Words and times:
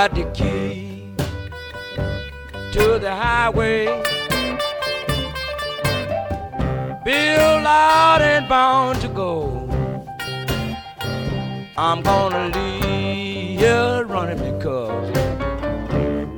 got 0.00 0.14
the 0.14 0.24
key 0.32 1.12
to 2.72 2.98
the 2.98 3.14
highway. 3.14 3.84
Built 7.04 7.66
out 7.66 8.22
and 8.22 8.48
bound 8.48 8.98
to 9.02 9.08
go. 9.08 9.68
I'm 11.76 12.00
gonna 12.00 12.48
leave 12.56 13.60
here 13.60 14.06
running 14.06 14.40
because 14.50 15.10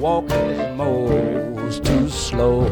walking 0.07 0.49
is 0.59 0.77
most 0.77 1.85
too 1.85 2.09
slow. 2.09 2.67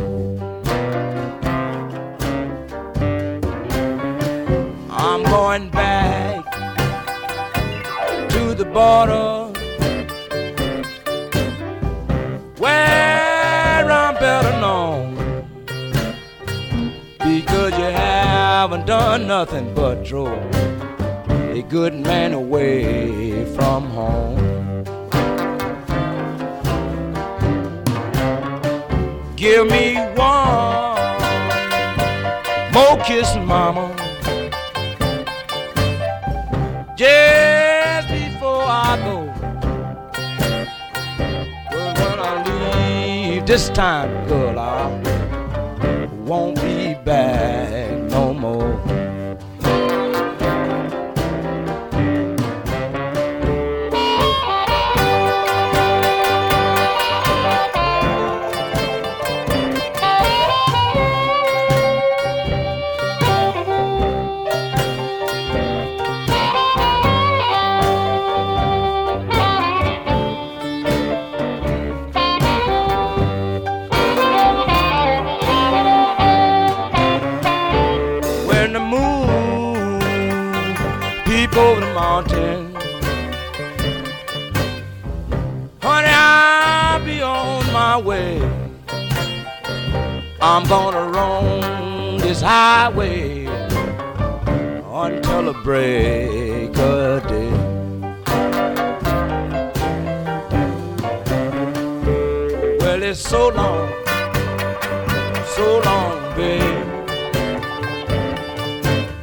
I'm 4.90 5.22
going 5.22 5.70
back 5.70 6.44
to 8.30 8.54
the 8.54 8.64
border 8.64 9.29
done 18.90 19.24
nothing 19.28 19.72
but 19.72 20.04
drove 20.04 20.52
a 21.56 21.62
good 21.68 21.94
man 21.94 22.32
away 22.32 23.44
from 23.54 23.84
home. 23.84 24.36
Give 29.36 29.64
me 29.70 29.94
one 30.16 31.22
more 32.74 32.96
kiss, 33.04 33.32
mama. 33.36 33.94
Just 36.96 38.08
before 38.08 38.64
I 38.66 38.96
go. 39.06 39.18
Well, 41.70 41.94
when 41.94 42.18
I 42.18 42.32
leave 42.48 43.46
this 43.46 43.68
time, 43.68 44.26
girl, 44.26 44.58
I 44.58 44.88
won't 46.26 46.56
be 46.56 46.94
back 47.04 47.59
on 88.00 88.00
my 88.00 88.08
way. 88.08 88.40
I'm 90.40 90.64
gonna 90.68 91.10
roam 91.10 92.18
this 92.18 92.40
highway 92.40 93.46
until 93.46 95.52
the 95.52 95.60
break 95.64 96.76
of 96.78 97.26
day. 97.28 97.50
Well, 102.78 103.02
it's 103.02 103.20
so 103.20 103.48
long, 103.48 103.88
so 105.56 105.80
long, 105.84 106.36
babe. 106.36 106.86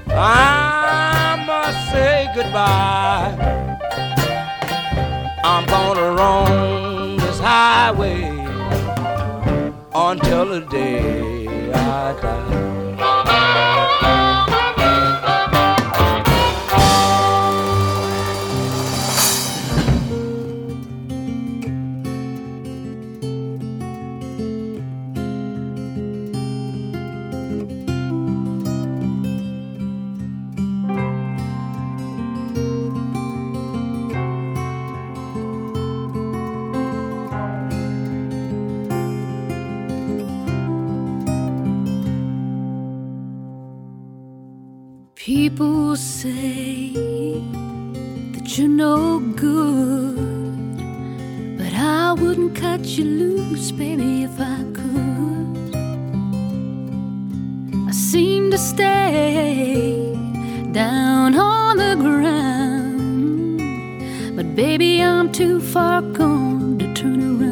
I 0.10 1.44
must 1.46 1.92
say 1.92 2.28
goodbye. 2.36 3.07
Until 10.20 10.46
the 10.48 10.62
day 10.62 11.72
I 11.72 12.14
die. 12.20 12.87
People 45.28 45.98
say 45.98 46.94
that 48.32 48.58
you're 48.58 48.70
no 48.70 49.20
good, 49.36 50.78
but 51.58 51.74
I 51.74 52.14
wouldn't 52.14 52.56
cut 52.56 52.86
you 52.86 53.04
loose, 53.04 53.72
baby, 53.74 54.24
if 54.24 54.40
I 54.40 54.64
could. 54.74 55.76
I 57.90 57.92
seem 57.92 58.52
to 58.52 58.58
stay 58.58 60.16
down 60.72 61.36
on 61.36 61.76
the 61.76 61.98
ground, 62.00 63.60
but 64.38 64.56
baby, 64.56 65.02
I'm 65.04 65.30
too 65.34 65.60
far 65.60 66.02
gone 66.04 66.80
to 66.80 66.94
turn 66.94 67.20
around. 67.20 67.47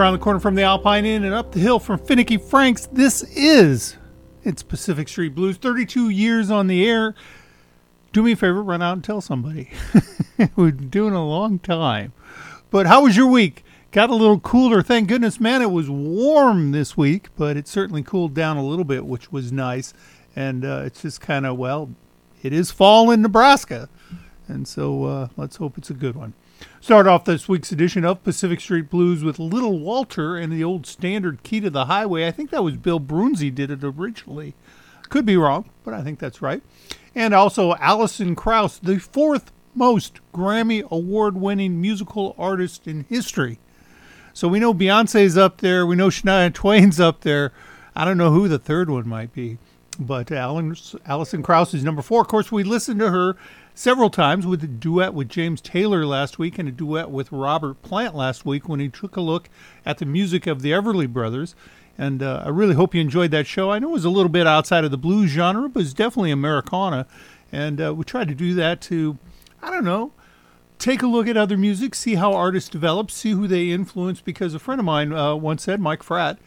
Around 0.00 0.14
the 0.14 0.18
corner 0.18 0.40
from 0.40 0.54
the 0.54 0.62
Alpine 0.62 1.04
Inn 1.04 1.24
and 1.24 1.34
up 1.34 1.52
the 1.52 1.60
hill 1.60 1.78
from 1.78 1.98
Finicky 1.98 2.38
Frank's, 2.38 2.86
this 2.86 3.22
is 3.36 3.98
it's 4.42 4.62
Pacific 4.62 5.08
Street 5.08 5.34
Blues. 5.34 5.58
32 5.58 6.08
years 6.08 6.50
on 6.50 6.68
the 6.68 6.88
air. 6.88 7.14
Do 8.12 8.22
me 8.22 8.32
a 8.32 8.36
favor, 8.36 8.62
run 8.62 8.80
out 8.80 8.94
and 8.94 9.04
tell 9.04 9.20
somebody. 9.20 9.70
We're 10.56 10.70
doing 10.70 11.12
a 11.12 11.24
long 11.24 11.58
time. 11.58 12.14
But 12.70 12.86
how 12.86 13.02
was 13.02 13.14
your 13.14 13.26
week? 13.26 13.62
Got 13.90 14.08
a 14.08 14.14
little 14.14 14.40
cooler. 14.40 14.80
Thank 14.80 15.08
goodness, 15.08 15.38
man. 15.38 15.60
It 15.60 15.70
was 15.70 15.90
warm 15.90 16.70
this 16.72 16.96
week, 16.96 17.28
but 17.36 17.58
it 17.58 17.68
certainly 17.68 18.02
cooled 18.02 18.32
down 18.32 18.56
a 18.56 18.64
little 18.64 18.86
bit, 18.86 19.04
which 19.04 19.30
was 19.30 19.52
nice. 19.52 19.92
And 20.34 20.64
uh, 20.64 20.82
it's 20.86 21.02
just 21.02 21.20
kind 21.20 21.44
of, 21.44 21.58
well, 21.58 21.90
it 22.42 22.54
is 22.54 22.70
fall 22.70 23.10
in 23.10 23.20
Nebraska. 23.20 23.90
And 24.48 24.66
so 24.66 25.04
uh, 25.04 25.28
let's 25.36 25.56
hope 25.56 25.76
it's 25.76 25.90
a 25.90 25.94
good 25.94 26.16
one. 26.16 26.32
Start 26.80 27.06
off 27.06 27.24
this 27.24 27.48
week's 27.48 27.72
edition 27.72 28.04
of 28.04 28.24
Pacific 28.24 28.60
Street 28.60 28.90
Blues 28.90 29.22
with 29.22 29.38
Little 29.38 29.78
Walter 29.78 30.36
and 30.36 30.52
the 30.52 30.64
old 30.64 30.86
standard 30.86 31.42
Key 31.42 31.60
to 31.60 31.70
the 31.70 31.84
Highway. 31.84 32.26
I 32.26 32.30
think 32.30 32.50
that 32.50 32.64
was 32.64 32.76
Bill 32.76 32.98
Broonzy 32.98 33.54
did 33.54 33.70
it 33.70 33.84
originally. 33.84 34.54
Could 35.08 35.26
be 35.26 35.36
wrong, 35.36 35.68
but 35.84 35.94
I 35.94 36.02
think 36.02 36.18
that's 36.18 36.40
right. 36.40 36.62
And 37.14 37.34
also 37.34 37.74
Alison 37.74 38.34
Krauss, 38.34 38.78
the 38.78 38.98
fourth 38.98 39.52
most 39.74 40.20
Grammy 40.34 40.88
award 40.90 41.36
winning 41.36 41.80
musical 41.80 42.34
artist 42.38 42.86
in 42.86 43.04
history. 43.08 43.58
So 44.32 44.48
we 44.48 44.58
know 44.58 44.72
Beyonce's 44.72 45.36
up 45.36 45.58
there. 45.58 45.84
We 45.86 45.96
know 45.96 46.08
Shania 46.08 46.52
Twain's 46.52 47.00
up 47.00 47.20
there. 47.22 47.52
I 47.94 48.04
don't 48.04 48.18
know 48.18 48.30
who 48.30 48.48
the 48.48 48.58
third 48.58 48.88
one 48.88 49.08
might 49.08 49.32
be. 49.32 49.58
But 49.98 50.32
Alan, 50.32 50.74
Alison 51.04 51.42
Krauss 51.42 51.74
is 51.74 51.84
number 51.84 52.00
four. 52.00 52.22
Of 52.22 52.28
course, 52.28 52.50
we 52.50 52.62
listened 52.62 53.00
to 53.00 53.10
her 53.10 53.36
several 53.74 54.10
times 54.10 54.46
with 54.46 54.62
a 54.64 54.66
duet 54.66 55.14
with 55.14 55.28
James 55.28 55.60
Taylor 55.60 56.04
last 56.04 56.38
week 56.38 56.58
and 56.58 56.68
a 56.68 56.72
duet 56.72 57.10
with 57.10 57.32
Robert 57.32 57.82
Plant 57.82 58.14
last 58.14 58.44
week 58.44 58.68
when 58.68 58.80
he 58.80 58.88
took 58.88 59.16
a 59.16 59.20
look 59.20 59.48
at 59.84 59.98
the 59.98 60.06
music 60.06 60.46
of 60.46 60.62
the 60.62 60.70
Everly 60.70 61.08
Brothers. 61.08 61.54
And 61.96 62.22
uh, 62.22 62.42
I 62.44 62.48
really 62.48 62.74
hope 62.74 62.94
you 62.94 63.00
enjoyed 63.00 63.30
that 63.32 63.46
show. 63.46 63.70
I 63.70 63.78
know 63.78 63.90
it 63.90 63.92
was 63.92 64.04
a 64.04 64.10
little 64.10 64.30
bit 64.30 64.46
outside 64.46 64.84
of 64.84 64.90
the 64.90 64.98
blues 64.98 65.30
genre, 65.30 65.68
but 65.68 65.82
it's 65.82 65.92
definitely 65.92 66.30
Americana. 66.30 67.06
And 67.52 67.80
uh, 67.80 67.94
we 67.94 68.04
tried 68.04 68.28
to 68.28 68.34
do 68.34 68.54
that 68.54 68.80
to, 68.82 69.18
I 69.62 69.70
don't 69.70 69.84
know, 69.84 70.12
take 70.78 71.02
a 71.02 71.06
look 71.06 71.26
at 71.26 71.36
other 71.36 71.58
music, 71.58 71.94
see 71.94 72.14
how 72.14 72.32
artists 72.32 72.70
develop, 72.70 73.10
see 73.10 73.32
who 73.32 73.46
they 73.46 73.70
influence. 73.70 74.20
Because 74.20 74.54
a 74.54 74.58
friend 74.58 74.78
of 74.78 74.84
mine 74.84 75.12
uh, 75.12 75.34
once 75.34 75.64
said, 75.64 75.80
Mike 75.80 76.02
Fratt, 76.02 76.38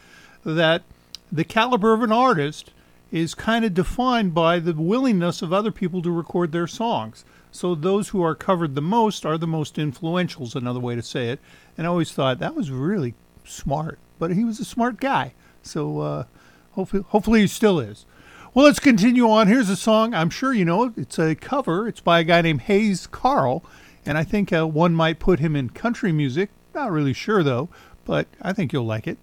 that 0.43 0.83
the 1.31 1.43
caliber 1.43 1.93
of 1.93 2.01
an 2.01 2.11
artist 2.11 2.71
is 3.13 3.35
kind 3.35 3.63
of 3.63 3.75
defined 3.75 4.33
by 4.33 4.57
the 4.57 4.73
willingness 4.73 5.43
of 5.43 5.53
other 5.53 5.71
people 5.71 6.01
to 6.01 6.09
record 6.09 6.51
their 6.51 6.65
songs. 6.65 7.23
So 7.51 7.75
those 7.75 8.09
who 8.09 8.23
are 8.23 8.33
covered 8.33 8.73
the 8.73 8.81
most 8.81 9.23
are 9.23 9.37
the 9.37 9.45
most 9.45 9.77
influential, 9.77 10.45
is 10.45 10.55
another 10.55 10.79
way 10.79 10.95
to 10.95 11.03
say 11.03 11.29
it. 11.29 11.39
And 11.77 11.85
I 11.85 11.91
always 11.91 12.11
thought 12.11 12.39
that 12.39 12.55
was 12.55 12.71
really 12.71 13.13
smart. 13.45 13.99
But 14.17 14.31
he 14.31 14.43
was 14.43 14.59
a 14.59 14.65
smart 14.65 14.99
guy. 14.99 15.35
So 15.61 15.99
uh, 15.99 16.23
hopefully, 16.71 17.03
hopefully 17.09 17.41
he 17.41 17.47
still 17.47 17.79
is. 17.79 18.07
Well, 18.55 18.65
let's 18.65 18.79
continue 18.79 19.29
on. 19.29 19.47
Here's 19.47 19.69
a 19.69 19.75
song. 19.75 20.15
I'm 20.15 20.31
sure 20.31 20.51
you 20.51 20.65
know. 20.65 20.91
It's 20.97 21.19
a 21.19 21.35
cover. 21.35 21.87
It's 21.87 22.01
by 22.01 22.21
a 22.21 22.23
guy 22.23 22.41
named 22.41 22.61
Hayes 22.61 23.05
Carll, 23.05 23.63
And 24.07 24.17
I 24.17 24.23
think 24.23 24.51
uh, 24.51 24.67
one 24.67 24.95
might 24.95 25.19
put 25.19 25.39
him 25.39 25.55
in 25.55 25.69
country 25.69 26.11
music. 26.11 26.49
Not 26.73 26.91
really 26.91 27.13
sure, 27.13 27.43
though. 27.43 27.69
But 28.05 28.25
I 28.41 28.53
think 28.53 28.73
you'll 28.73 28.87
like 28.87 29.07
it. 29.07 29.19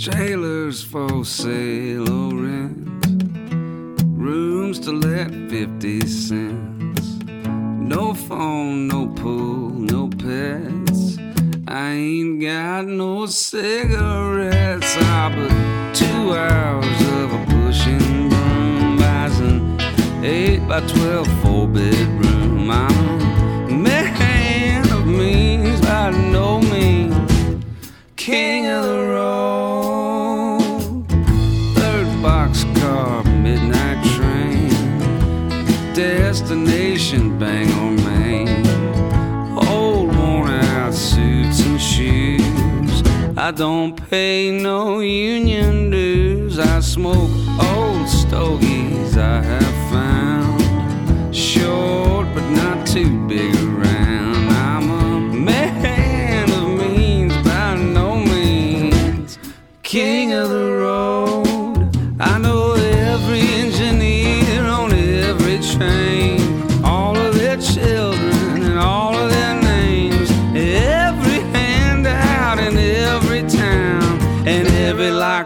Trailers 0.00 0.82
for 0.82 1.26
sale 1.26 2.10
or 2.10 2.34
rent, 2.34 3.04
rooms 4.02 4.78
to 4.80 4.92
let 4.92 5.28
50 5.50 6.00
cents. 6.06 7.18
No 7.36 8.14
phone, 8.14 8.88
no 8.88 9.08
pool, 9.08 9.68
no 9.68 10.08
pets. 10.08 11.18
I 11.68 11.90
ain't 11.90 12.40
got 12.40 12.86
no 12.86 13.26
cigarettes. 13.26 14.96
I 14.96 15.34
but 15.36 15.94
two 15.94 16.32
hours 16.32 17.00
of 17.18 17.34
a 17.34 17.44
bush 17.52 17.86
and 17.86 18.30
broom 18.30 18.96
buys 18.96 19.38
an 19.40 20.24
8 20.24 20.66
by 20.66 20.80
12 20.80 21.28
four 21.42 21.68
bedroom. 21.68 22.70
I'm 22.70 23.68
a 23.68 23.70
man 23.70 24.90
of 24.92 25.06
means 25.06 25.82
by 25.82 26.08
no 26.08 26.58
means 26.62 27.30
king 28.16 28.66
of 28.66 28.84
the 28.84 29.09
I 43.50 43.52
don't 43.52 43.96
pay 44.08 44.52
no 44.52 45.00
union 45.00 45.90
dues. 45.90 46.60
I 46.60 46.78
smoke 46.78 47.32
old 47.58 48.08
stogies 48.08 49.16
I 49.16 49.42
have 49.42 49.90
found. 49.90 51.34
Short 51.34 52.28
but 52.32 52.48
not 52.50 52.86
too 52.86 53.26
big 53.26 53.59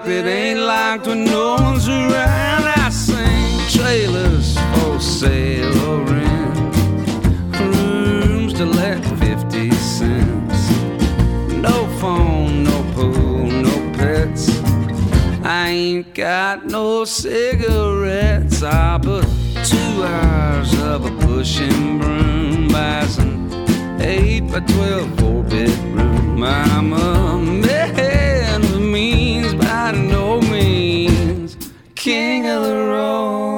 it 0.03 0.27
ain't 0.27 0.59
locked 0.59 1.07
when 1.07 1.25
no 1.25 1.55
one's 1.55 1.89
around. 1.89 2.65
I 2.65 2.91
sing 2.91 3.59
trailers 3.71 4.59
for 4.75 4.99
sale 5.01 5.79
or 5.89 6.01
rent, 6.05 6.77
rooms 7.59 8.55
to 8.55 8.67
let 8.67 9.05
50 9.21 9.71
cents. 9.71 10.71
No 11.53 11.87
phone, 12.01 12.65
no 12.65 12.83
pool, 12.95 13.47
no 13.47 13.93
pets. 13.95 14.51
I 15.45 15.69
ain't 15.69 16.15
got 16.15 16.67
no 16.67 17.05
cigarettes, 17.05 18.63
I 18.63 18.99
put 18.99 19.25
two 19.65 20.03
hours 20.03 20.73
of 20.81 21.07
a 21.07 21.27
pushing 21.27 22.01
broom 22.01 22.69
by 22.69 23.07
some 23.07 23.49
8 24.01 24.41
by 24.51 24.61
twelve 24.61 25.21
four 25.21 25.43
bedroom. 25.45 26.43
I'm 26.43 26.93
a 26.93 27.64
king 32.05 32.45
of 32.47 32.65
the 32.65 32.77
road. 32.77 33.54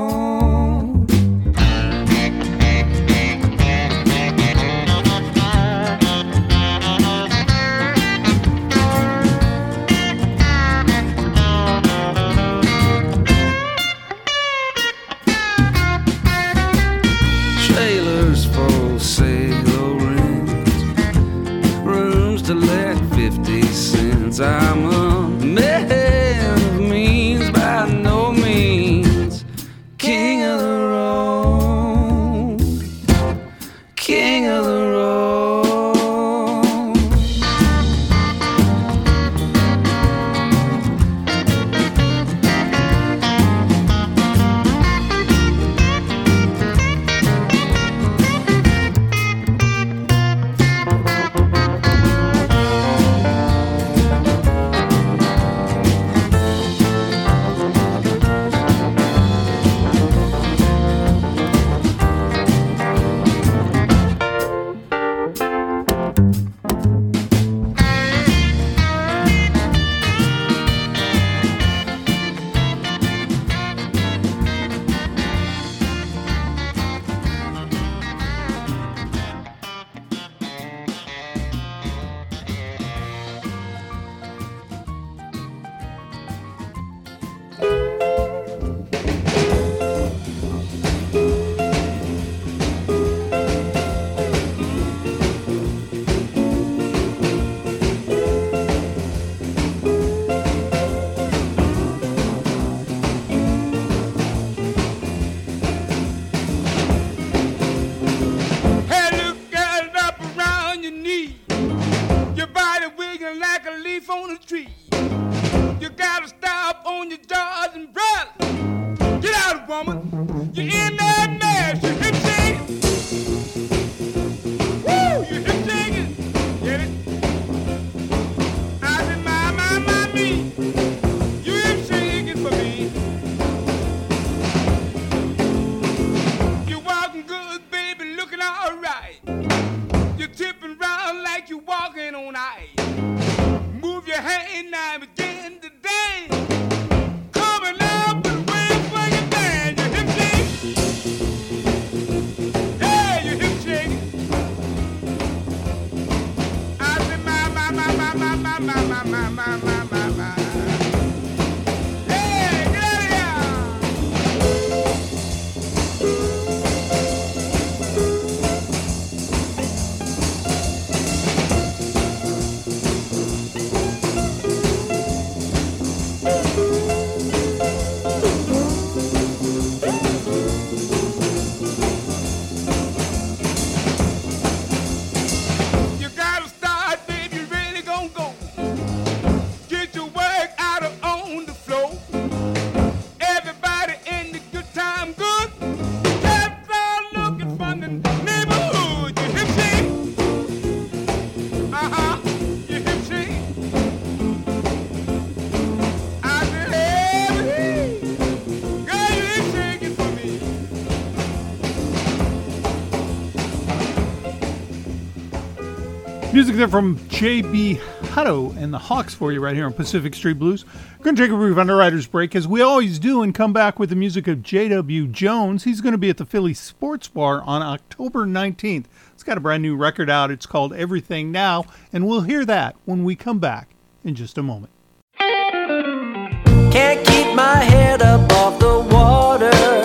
Music 216.56 216.70
there 216.70 216.80
from 216.80 217.08
J.B. 217.10 217.78
Hutto 218.00 218.56
and 218.56 218.72
the 218.72 218.78
Hawks 218.78 219.12
for 219.12 219.30
you 219.30 219.40
right 219.40 219.54
here 219.54 219.66
on 219.66 219.74
Pacific 219.74 220.14
Street 220.14 220.38
Blues. 220.38 220.64
We're 220.96 221.04
going 221.04 221.14
to 221.14 221.22
take 221.22 221.30
a 221.30 221.36
brief 221.36 221.58
underwriters 221.58 222.06
break 222.06 222.34
as 222.34 222.48
we 222.48 222.62
always 222.62 222.98
do 222.98 223.20
and 223.20 223.34
come 223.34 223.52
back 223.52 223.78
with 223.78 223.90
the 223.90 223.94
music 223.94 224.26
of 224.26 224.42
J.W. 224.42 225.06
Jones. 225.08 225.64
He's 225.64 225.82
going 225.82 225.92
to 225.92 225.98
be 225.98 226.08
at 226.08 226.16
the 226.16 226.24
Philly 226.24 226.54
Sports 226.54 227.08
Bar 227.08 227.42
on 227.42 227.60
October 227.60 228.24
19th. 228.24 228.86
It's 229.12 229.22
got 229.22 229.36
a 229.36 229.40
brand 229.40 229.64
new 229.64 229.76
record 229.76 230.08
out. 230.08 230.30
It's 230.30 230.46
called 230.46 230.72
Everything 230.72 231.30
Now, 231.30 231.66
and 231.92 232.06
we'll 232.06 232.22
hear 232.22 232.46
that 232.46 232.74
when 232.86 233.04
we 233.04 233.16
come 233.16 233.38
back 233.38 233.68
in 234.02 234.14
just 234.14 234.38
a 234.38 234.42
moment. 234.42 234.72
Can't 235.18 237.06
keep 237.06 237.34
my 237.34 237.58
head 237.58 238.00
above 238.00 238.58
the 238.60 238.80
water. 238.94 239.75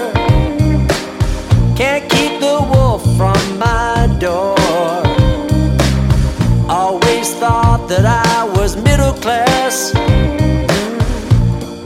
Class. 9.13 9.93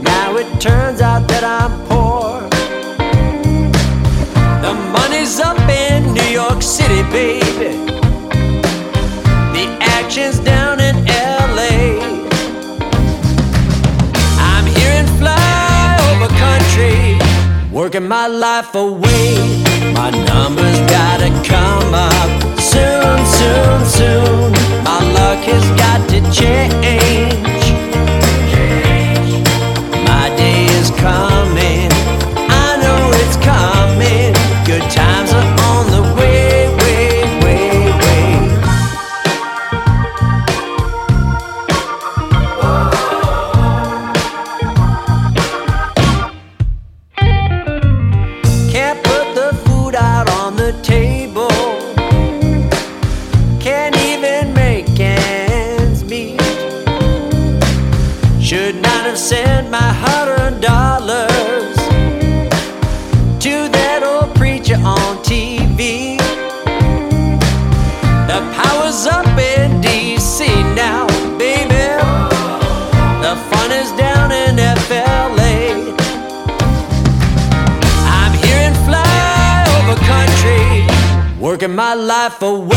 Now 0.00 0.36
it 0.36 0.60
turns 0.60 1.00
out 1.00 1.26
that 1.28 1.44
I'm 1.44 1.72
poor. 1.86 2.40
The 4.64 4.74
money's 4.90 5.38
up 5.40 5.58
in 5.68 6.12
New 6.12 6.30
York 6.42 6.62
City, 6.62 7.02
baby. 7.10 7.72
The 9.56 9.66
action's 9.80 10.38
down 10.38 10.80
in 10.80 10.96
LA. 11.06 11.98
I'm 14.52 14.66
here 14.66 14.94
in 15.00 15.06
flyover 15.20 16.30
country, 16.46 17.18
working 17.70 18.06
my 18.08 18.26
life 18.26 18.74
away. 18.74 19.36
My 19.94 20.10
numbers 20.10 20.78
gotta 20.90 21.30
come 21.48 21.94
up 21.94 22.58
soon, 22.76 23.18
soon, 23.38 23.80
soon. 23.96 24.52
My 24.84 25.00
luck 25.18 25.42
has 25.52 25.66
got 25.82 26.00
to 26.12 26.18
change. 26.38 27.64
My 30.10 30.26
day 30.36 30.60
is 30.80 30.90
coming, 30.90 31.90
I 32.64 32.68
know 32.82 33.02
it's 33.22 33.36
coming. 33.50 34.25
Life 82.28 82.42
away. 82.42 82.75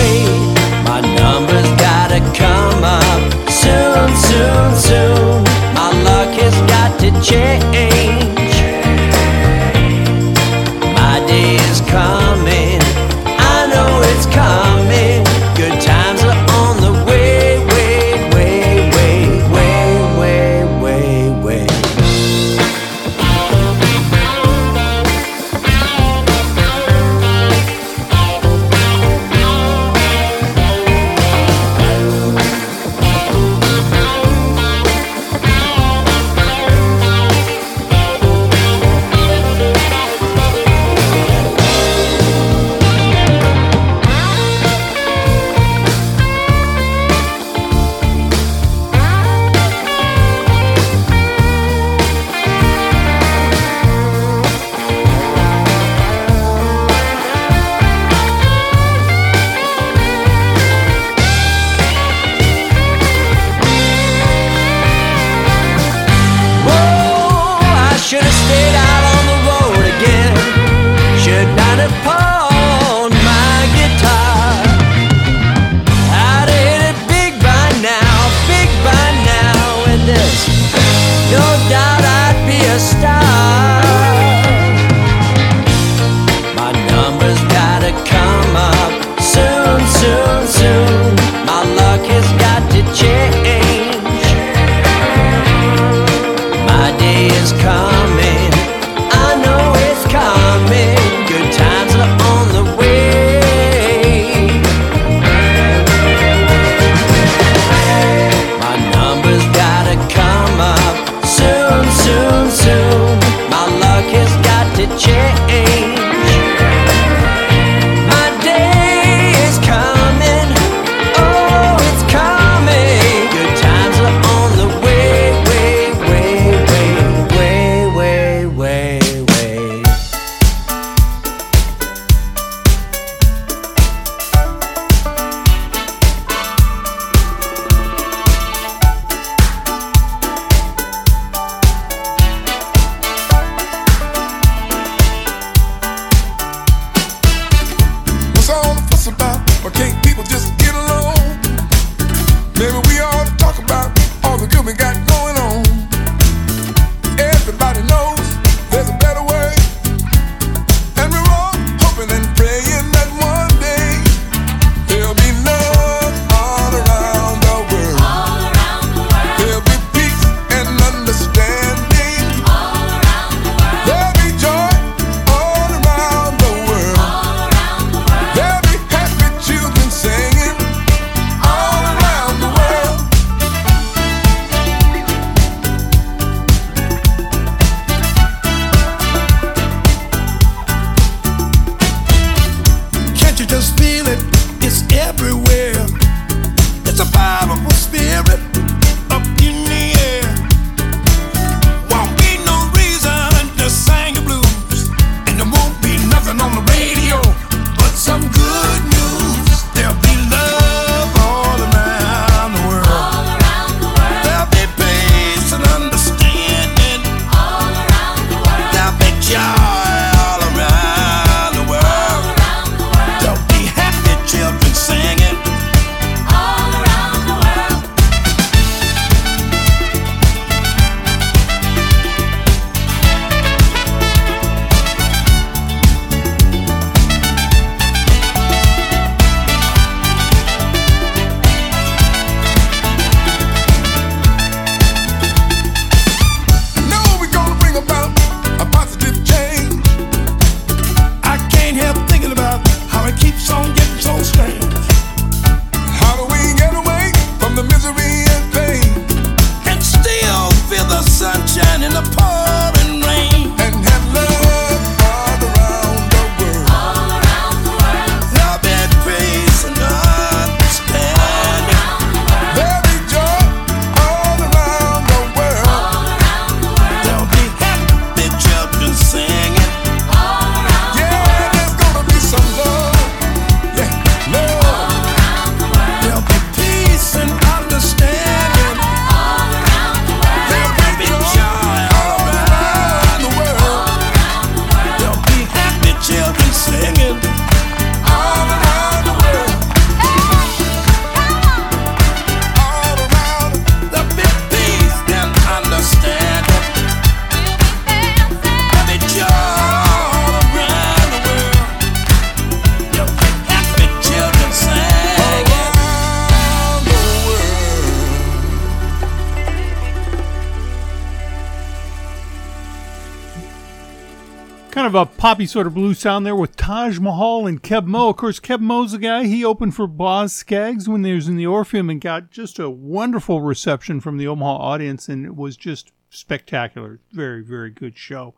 Poppy 325.19 325.45
sort 325.45 325.67
of 325.67 325.73
blue 325.73 325.93
sound 325.93 326.25
there 326.25 326.33
with 326.33 326.55
Taj 326.55 326.97
Mahal 326.97 327.45
and 327.45 327.61
Keb 327.61 327.85
Mo. 327.85 328.07
Of 328.07 328.15
course, 328.15 328.39
Keb 328.39 328.61
Mo's 328.61 328.93
the 328.93 328.97
guy. 328.97 329.25
He 329.25 329.43
opened 329.43 329.75
for 329.75 329.85
Boz 329.85 330.31
Scaggs 330.31 330.87
when 330.87 331.01
they 331.01 331.13
was 331.13 331.27
in 331.27 331.35
the 331.35 331.45
Orpheum 331.45 331.89
and 331.89 331.99
got 331.99 332.31
just 332.31 332.57
a 332.57 332.69
wonderful 332.69 333.41
reception 333.41 333.99
from 333.99 334.15
the 334.15 334.25
Omaha 334.27 334.55
audience, 334.55 335.09
and 335.09 335.25
it 335.25 335.35
was 335.35 335.57
just 335.57 335.91
spectacular. 336.09 337.01
Very, 337.11 337.43
very 337.43 337.69
good 337.69 337.97
show. 337.97 338.33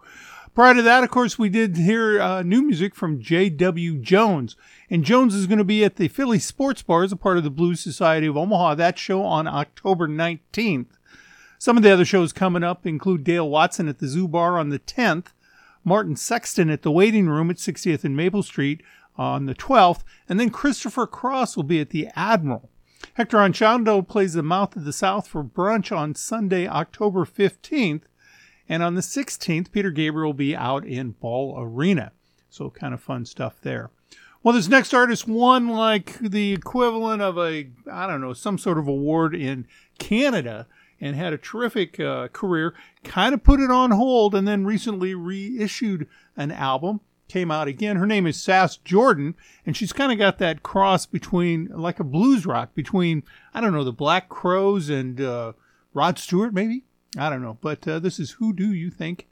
Prior 0.56 0.74
to 0.74 0.82
that, 0.82 1.04
of 1.04 1.12
course, 1.12 1.38
we 1.38 1.50
did 1.50 1.78
hear 1.78 2.20
uh, 2.20 2.42
new 2.42 2.64
music 2.64 2.96
from 2.96 3.22
J.W. 3.22 4.00
Jones. 4.00 4.56
And 4.90 5.06
Jones 5.06 5.36
is 5.36 5.46
going 5.46 5.60
to 5.60 5.64
be 5.64 5.86
at 5.86 5.98
the 5.98 6.08
Philly 6.08 6.40
Sports 6.40 6.82
Bar 6.82 7.04
as 7.04 7.12
a 7.12 7.16
part 7.16 7.38
of 7.38 7.44
the 7.44 7.52
Blues 7.52 7.80
Society 7.80 8.26
of 8.26 8.36
Omaha. 8.36 8.74
That 8.74 8.98
show 8.98 9.22
on 9.22 9.48
October 9.48 10.08
19th. 10.08 10.88
Some 11.60 11.78
of 11.78 11.84
the 11.84 11.92
other 11.92 12.06
shows 12.06 12.34
coming 12.34 12.64
up 12.64 12.88
include 12.88 13.24
Dale 13.24 13.48
Watson 13.48 13.88
at 13.88 14.00
the 14.00 14.08
Zoo 14.08 14.28
Bar 14.28 14.58
on 14.58 14.70
the 14.70 14.80
10th, 14.80 15.28
Martin 15.84 16.16
Sexton 16.16 16.70
at 16.70 16.82
the 16.82 16.92
Waiting 16.92 17.28
Room 17.28 17.50
at 17.50 17.58
60th 17.58 18.04
and 18.04 18.16
Maple 18.16 18.44
Street 18.44 18.82
on 19.16 19.46
the 19.46 19.56
12th, 19.56 20.04
and 20.30 20.40
then 20.40 20.50
Christopher 20.50 21.08
Cross 21.08 21.56
will 21.56 21.64
be 21.64 21.80
at 21.80 21.90
the 21.90 22.08
Admiral. 22.16 22.70
Hector 23.16 23.38
Anchondo 23.38 24.08
plays 24.08 24.34
the 24.34 24.44
Mouth 24.44 24.76
of 24.76 24.86
the 24.86 24.94
South 24.94 25.28
for 25.28 25.44
brunch 25.44 25.96
on 25.96 26.16
Sunday, 26.16 26.68
October 26.68 27.26
15th, 27.26 28.04
and 28.70 28.82
on 28.82 28.96
the 28.96 29.02
16th, 29.02 29.72
Peter 29.72 29.92
Gabriel 29.92 30.30
will 30.30 30.34
be 30.34 30.56
out 30.56 30.86
in 30.86 31.12
Ball 31.12 31.56
Arena. 31.60 32.12
So, 32.50 32.70
kind 32.70 32.94
of 32.94 33.02
fun 33.02 33.26
stuff 33.26 33.60
there. 33.62 33.92
Well, 34.44 34.56
this 34.56 34.68
next 34.68 34.94
artist 34.94 35.28
won 35.28 35.68
like 35.68 36.18
the 36.20 36.54
equivalent 36.54 37.22
of 37.22 37.38
a, 37.38 37.70
I 37.92 38.08
don't 38.08 38.22
know, 38.22 38.34
some 38.34 38.58
sort 38.58 38.78
of 38.78 38.88
award 38.88 39.36
in 39.36 39.68
Canada 40.00 40.68
and 41.02 41.16
had 41.16 41.34
a 41.34 41.38
terrific 41.38 42.00
uh, 42.00 42.28
career. 42.30 42.74
Kind 43.04 43.34
of 43.34 43.44
put 43.44 43.60
it 43.60 43.72
on 43.72 43.92
hold 43.92 44.36
and 44.36 44.48
then 44.48 44.66
recently 44.66 45.16
reissued 45.16 46.08
an 46.38 46.52
album. 46.52 47.02
Came 47.28 47.50
out 47.50 47.68
again. 47.68 47.96
Her 47.96 48.06
name 48.06 48.28
is 48.28 48.42
Sass 48.42 48.76
Jordan, 48.76 49.36
and 49.66 49.76
she's 49.76 49.94
kind 49.94 50.12
of 50.12 50.18
got 50.18 50.38
that 50.40 50.64
cross 50.64 51.06
between, 51.06 51.70
like 51.74 52.00
a 52.00 52.04
blues 52.04 52.46
rock, 52.46 52.76
between, 52.76 53.24
I 53.54 53.62
don't 53.62 53.74
know, 53.74 53.86
the 53.86 53.94
Black 53.94 54.28
Crowes 54.28 54.90
and 54.90 55.20
uh, 55.20 55.54
Rod 55.94 56.20
Stewart, 56.20 56.54
maybe? 56.54 56.84
I 57.18 57.30
don't 57.30 57.42
know. 57.42 57.58
But 57.62 57.88
uh, 57.88 58.00
this 58.00 58.20
is 58.20 58.32
Who 58.32 58.52
Do 58.52 58.74
You 58.74 58.90
Think 58.90 59.30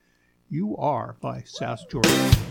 You 0.50 0.78
Are 0.78 1.18
by 1.20 1.44
Sass 1.46 1.84
Jordan. 1.86 2.49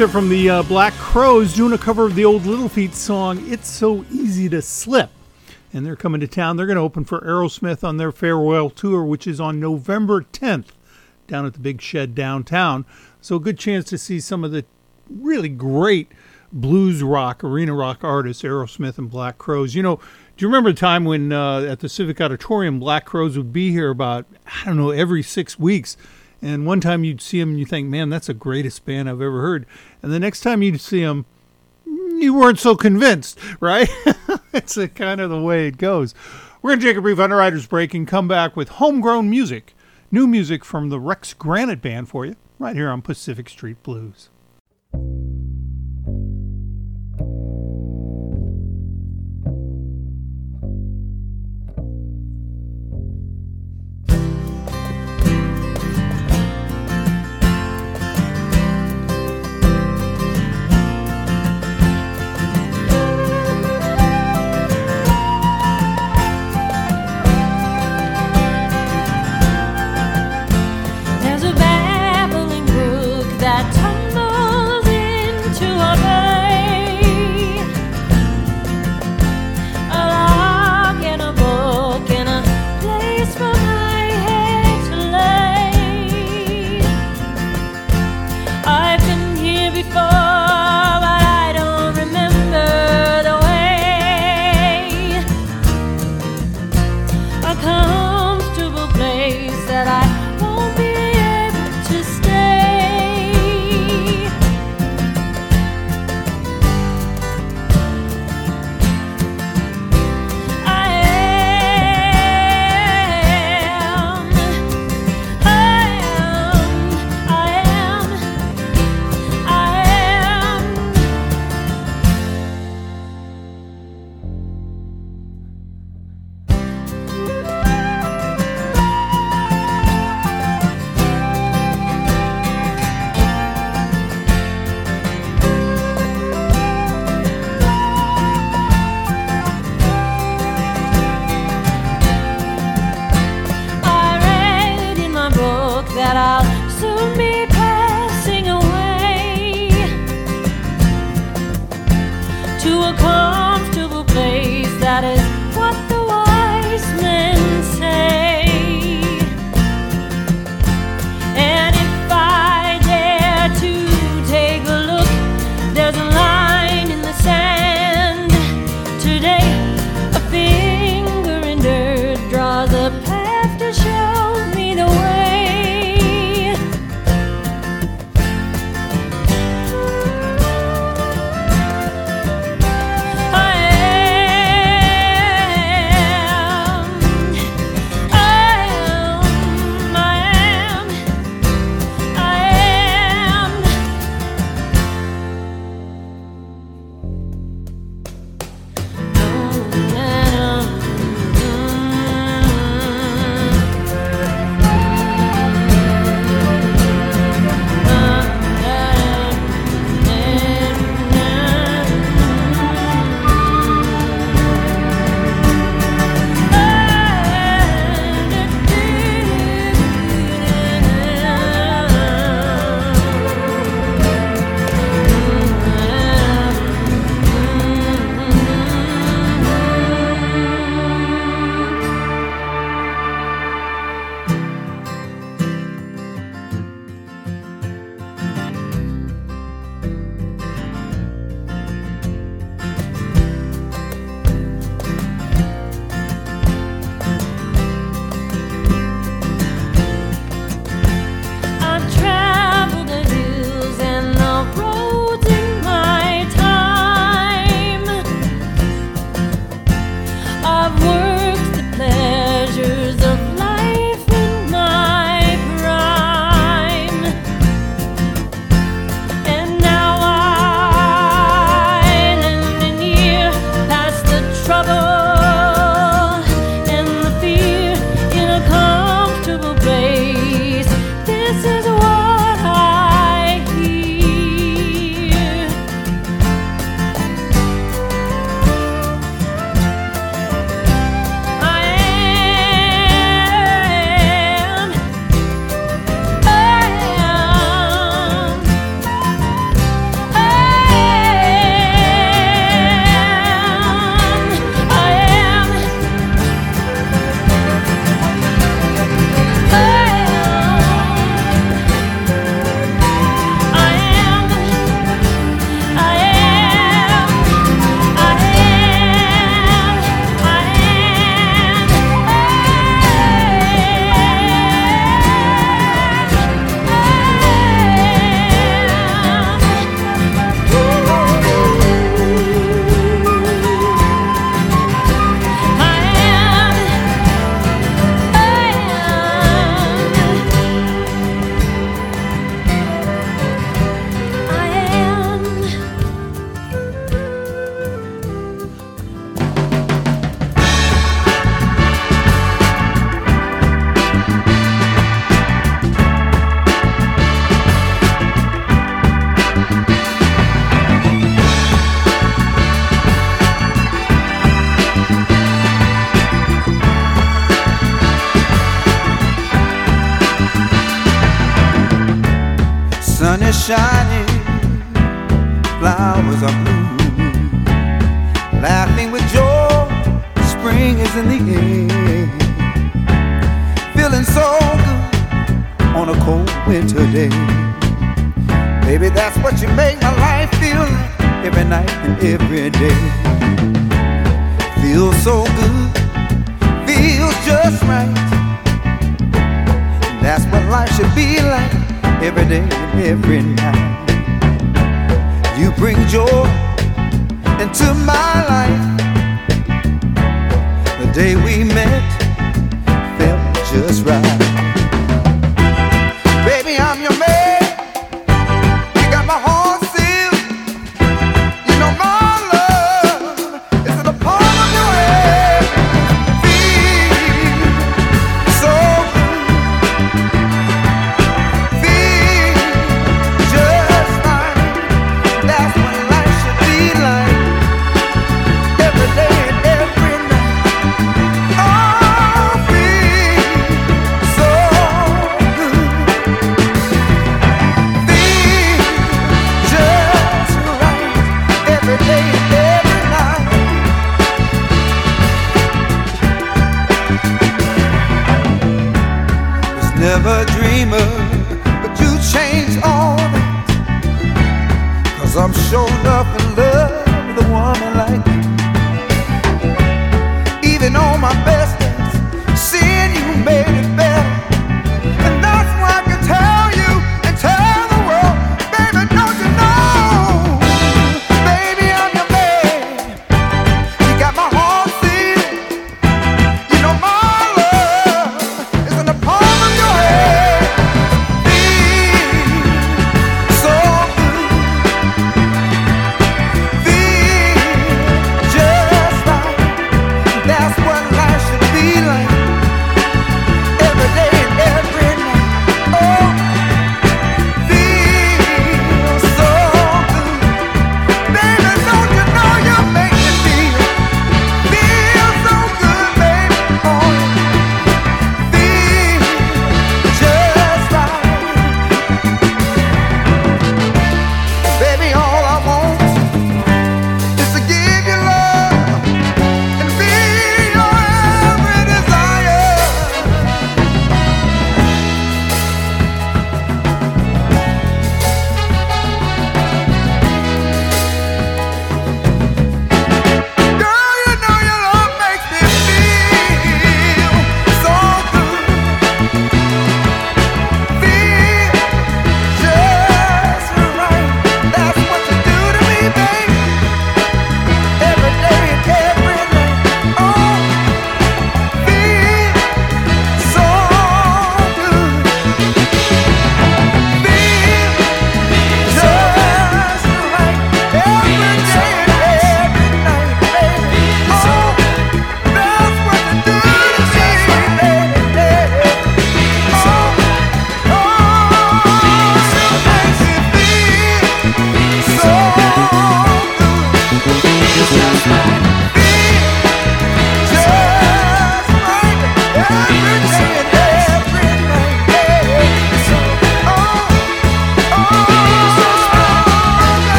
There 0.00 0.08
from 0.08 0.30
the 0.30 0.48
uh, 0.48 0.62
Black 0.62 0.94
Crowes 0.94 1.54
doing 1.54 1.74
a 1.74 1.78
cover 1.78 2.06
of 2.06 2.14
the 2.14 2.24
old 2.24 2.46
Little 2.46 2.70
Feat 2.70 2.94
song, 2.94 3.44
It's 3.52 3.68
So 3.68 4.06
Easy 4.10 4.48
to 4.48 4.62
Slip. 4.62 5.10
And 5.74 5.84
they're 5.84 5.94
coming 5.94 6.22
to 6.22 6.26
town. 6.26 6.56
They're 6.56 6.64
going 6.64 6.76
to 6.76 6.82
open 6.82 7.04
for 7.04 7.20
Aerosmith 7.20 7.84
on 7.84 7.98
their 7.98 8.10
farewell 8.10 8.70
tour, 8.70 9.04
which 9.04 9.26
is 9.26 9.42
on 9.42 9.60
November 9.60 10.22
10th 10.22 10.68
down 11.26 11.44
at 11.44 11.52
the 11.52 11.58
Big 11.58 11.82
Shed 11.82 12.14
downtown. 12.14 12.86
So, 13.20 13.36
a 13.36 13.40
good 13.40 13.58
chance 13.58 13.84
to 13.90 13.98
see 13.98 14.20
some 14.20 14.42
of 14.42 14.52
the 14.52 14.64
really 15.10 15.50
great 15.50 16.10
blues 16.50 17.02
rock, 17.02 17.44
arena 17.44 17.74
rock 17.74 18.02
artists, 18.02 18.42
Aerosmith 18.42 18.96
and 18.96 19.10
Black 19.10 19.36
Crowes. 19.36 19.74
You 19.74 19.82
know, 19.82 19.96
do 19.96 20.46
you 20.46 20.48
remember 20.48 20.72
the 20.72 20.80
time 20.80 21.04
when 21.04 21.30
uh, 21.30 21.60
at 21.64 21.80
the 21.80 21.90
Civic 21.90 22.22
Auditorium, 22.22 22.80
Black 22.80 23.04
Crowes 23.04 23.36
would 23.36 23.52
be 23.52 23.70
here 23.70 23.90
about, 23.90 24.24
I 24.46 24.64
don't 24.64 24.78
know, 24.78 24.92
every 24.92 25.22
six 25.22 25.58
weeks? 25.58 25.98
And 26.42 26.64
one 26.64 26.80
time 26.80 27.04
you'd 27.04 27.20
see 27.20 27.38
them 27.38 27.50
and 27.50 27.58
you 27.58 27.66
think, 27.66 27.88
man, 27.88 28.08
that's 28.08 28.28
the 28.28 28.34
greatest 28.34 28.84
band 28.84 29.08
I've 29.08 29.20
ever 29.20 29.42
heard. 29.42 29.66
And 30.02 30.12
the 30.12 30.20
next 30.20 30.40
time 30.40 30.62
you'd 30.62 30.80
see 30.80 31.02
them, 31.02 31.26
you 31.86 32.34
weren't 32.34 32.58
so 32.58 32.76
convinced, 32.76 33.38
right? 33.60 33.88
it's 34.52 34.76
a 34.76 34.88
kind 34.88 35.20
of 35.20 35.30
the 35.30 35.40
way 35.40 35.66
it 35.66 35.78
goes. 35.78 36.14
We're 36.62 36.70
going 36.70 36.80
to 36.80 36.86
take 36.86 36.96
a 36.96 37.02
brief 37.02 37.18
underwriters 37.18 37.66
break 37.66 37.94
and 37.94 38.06
come 38.06 38.28
back 38.28 38.56
with 38.56 38.68
homegrown 38.68 39.30
music, 39.30 39.74
new 40.10 40.26
music 40.26 40.64
from 40.64 40.90
the 40.90 41.00
Rex 41.00 41.32
Granite 41.32 41.80
Band 41.80 42.08
for 42.08 42.26
you, 42.26 42.36
right 42.58 42.76
here 42.76 42.90
on 42.90 43.00
Pacific 43.00 43.48
Street 43.48 43.82
Blues. 43.82 44.28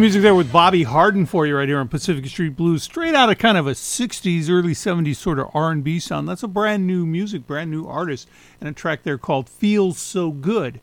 Music 0.00 0.22
there 0.22 0.34
with 0.34 0.50
Bobby 0.50 0.84
Hardin 0.84 1.26
for 1.26 1.46
you 1.46 1.54
right 1.54 1.68
here 1.68 1.78
on 1.78 1.86
Pacific 1.86 2.24
Street 2.24 2.56
Blues, 2.56 2.82
straight 2.82 3.14
out 3.14 3.28
of 3.28 3.36
kind 3.36 3.58
of 3.58 3.66
a 3.66 3.72
'60s, 3.72 4.48
early 4.48 4.72
'70s 4.72 5.16
sort 5.16 5.38
of 5.38 5.50
R&B 5.52 5.98
sound. 5.98 6.26
That's 6.26 6.42
a 6.42 6.48
brand 6.48 6.86
new 6.86 7.04
music, 7.04 7.46
brand 7.46 7.70
new 7.70 7.86
artist, 7.86 8.26
and 8.62 8.68
a 8.70 8.72
track 8.72 9.02
there 9.02 9.18
called 9.18 9.46
"Feels 9.46 9.98
So 9.98 10.30
Good." 10.30 10.80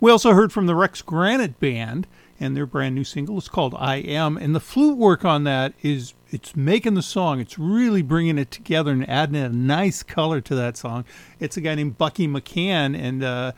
We 0.00 0.10
also 0.10 0.32
heard 0.32 0.50
from 0.50 0.64
the 0.64 0.74
Rex 0.74 1.02
Granite 1.02 1.60
Band, 1.60 2.06
and 2.40 2.56
their 2.56 2.64
brand 2.64 2.94
new 2.94 3.04
single 3.04 3.36
is 3.36 3.50
called 3.50 3.74
"I 3.78 3.96
Am," 3.96 4.38
and 4.38 4.54
the 4.54 4.60
flute 4.60 4.96
work 4.96 5.26
on 5.26 5.44
that 5.44 5.74
is 5.82 6.14
it's 6.30 6.56
making 6.56 6.94
the 6.94 7.02
song. 7.02 7.40
It's 7.40 7.58
really 7.58 8.00
bringing 8.00 8.38
it 8.38 8.50
together 8.50 8.92
and 8.92 9.06
adding 9.08 9.36
a 9.36 9.50
nice 9.50 10.02
color 10.02 10.40
to 10.40 10.54
that 10.54 10.78
song. 10.78 11.04
It's 11.38 11.58
a 11.58 11.60
guy 11.60 11.74
named 11.74 11.98
Bucky 11.98 12.26
McCann, 12.26 12.98
and 12.98 13.22
uh, 13.22 13.52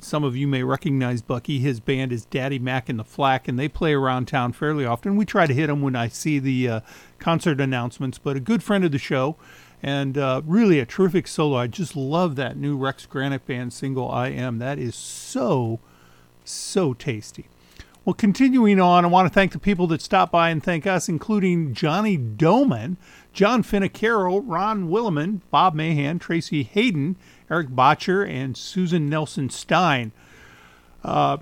some 0.00 0.24
of 0.24 0.36
you 0.36 0.46
may 0.46 0.62
recognize 0.62 1.22
Bucky. 1.22 1.58
His 1.58 1.80
band 1.80 2.12
is 2.12 2.24
Daddy 2.24 2.58
Mac 2.58 2.88
and 2.88 2.98
the 2.98 3.04
Flack, 3.04 3.48
and 3.48 3.58
they 3.58 3.68
play 3.68 3.92
around 3.92 4.26
town 4.26 4.52
fairly 4.52 4.84
often. 4.84 5.16
We 5.16 5.24
try 5.24 5.46
to 5.46 5.54
hit 5.54 5.66
them 5.66 5.82
when 5.82 5.96
I 5.96 6.08
see 6.08 6.38
the 6.38 6.68
uh, 6.68 6.80
concert 7.18 7.60
announcements, 7.60 8.18
but 8.18 8.36
a 8.36 8.40
good 8.40 8.62
friend 8.62 8.84
of 8.84 8.92
the 8.92 8.98
show 8.98 9.36
and 9.82 10.18
uh, 10.18 10.42
really 10.44 10.78
a 10.78 10.86
terrific 10.86 11.26
solo. 11.26 11.56
I 11.56 11.66
just 11.66 11.96
love 11.96 12.36
that 12.36 12.56
new 12.56 12.76
Rex 12.76 13.06
Granite 13.06 13.46
Band 13.46 13.72
single, 13.72 14.10
I 14.10 14.28
Am. 14.28 14.58
That 14.58 14.78
is 14.78 14.94
so, 14.94 15.80
so 16.44 16.92
tasty. 16.94 17.46
Well, 18.04 18.14
continuing 18.14 18.80
on, 18.80 19.04
I 19.04 19.08
want 19.08 19.28
to 19.28 19.34
thank 19.34 19.52
the 19.52 19.58
people 19.58 19.86
that 19.88 20.00
stopped 20.00 20.32
by 20.32 20.48
and 20.48 20.62
thank 20.62 20.86
us, 20.86 21.08
including 21.08 21.74
Johnny 21.74 22.16
Doman, 22.16 22.96
John 23.32 23.62
Finnecaro, 23.62 24.42
Ron 24.44 24.88
Williman, 24.88 25.42
Bob 25.50 25.74
Mahan, 25.74 26.18
Tracy 26.18 26.62
Hayden, 26.62 27.16
Eric 27.50 27.68
Botcher, 27.70 28.22
and 28.22 28.56
Susan 28.56 29.08
Nelson 29.08 29.50
Stein. 29.50 30.12
Uh, 31.02 31.38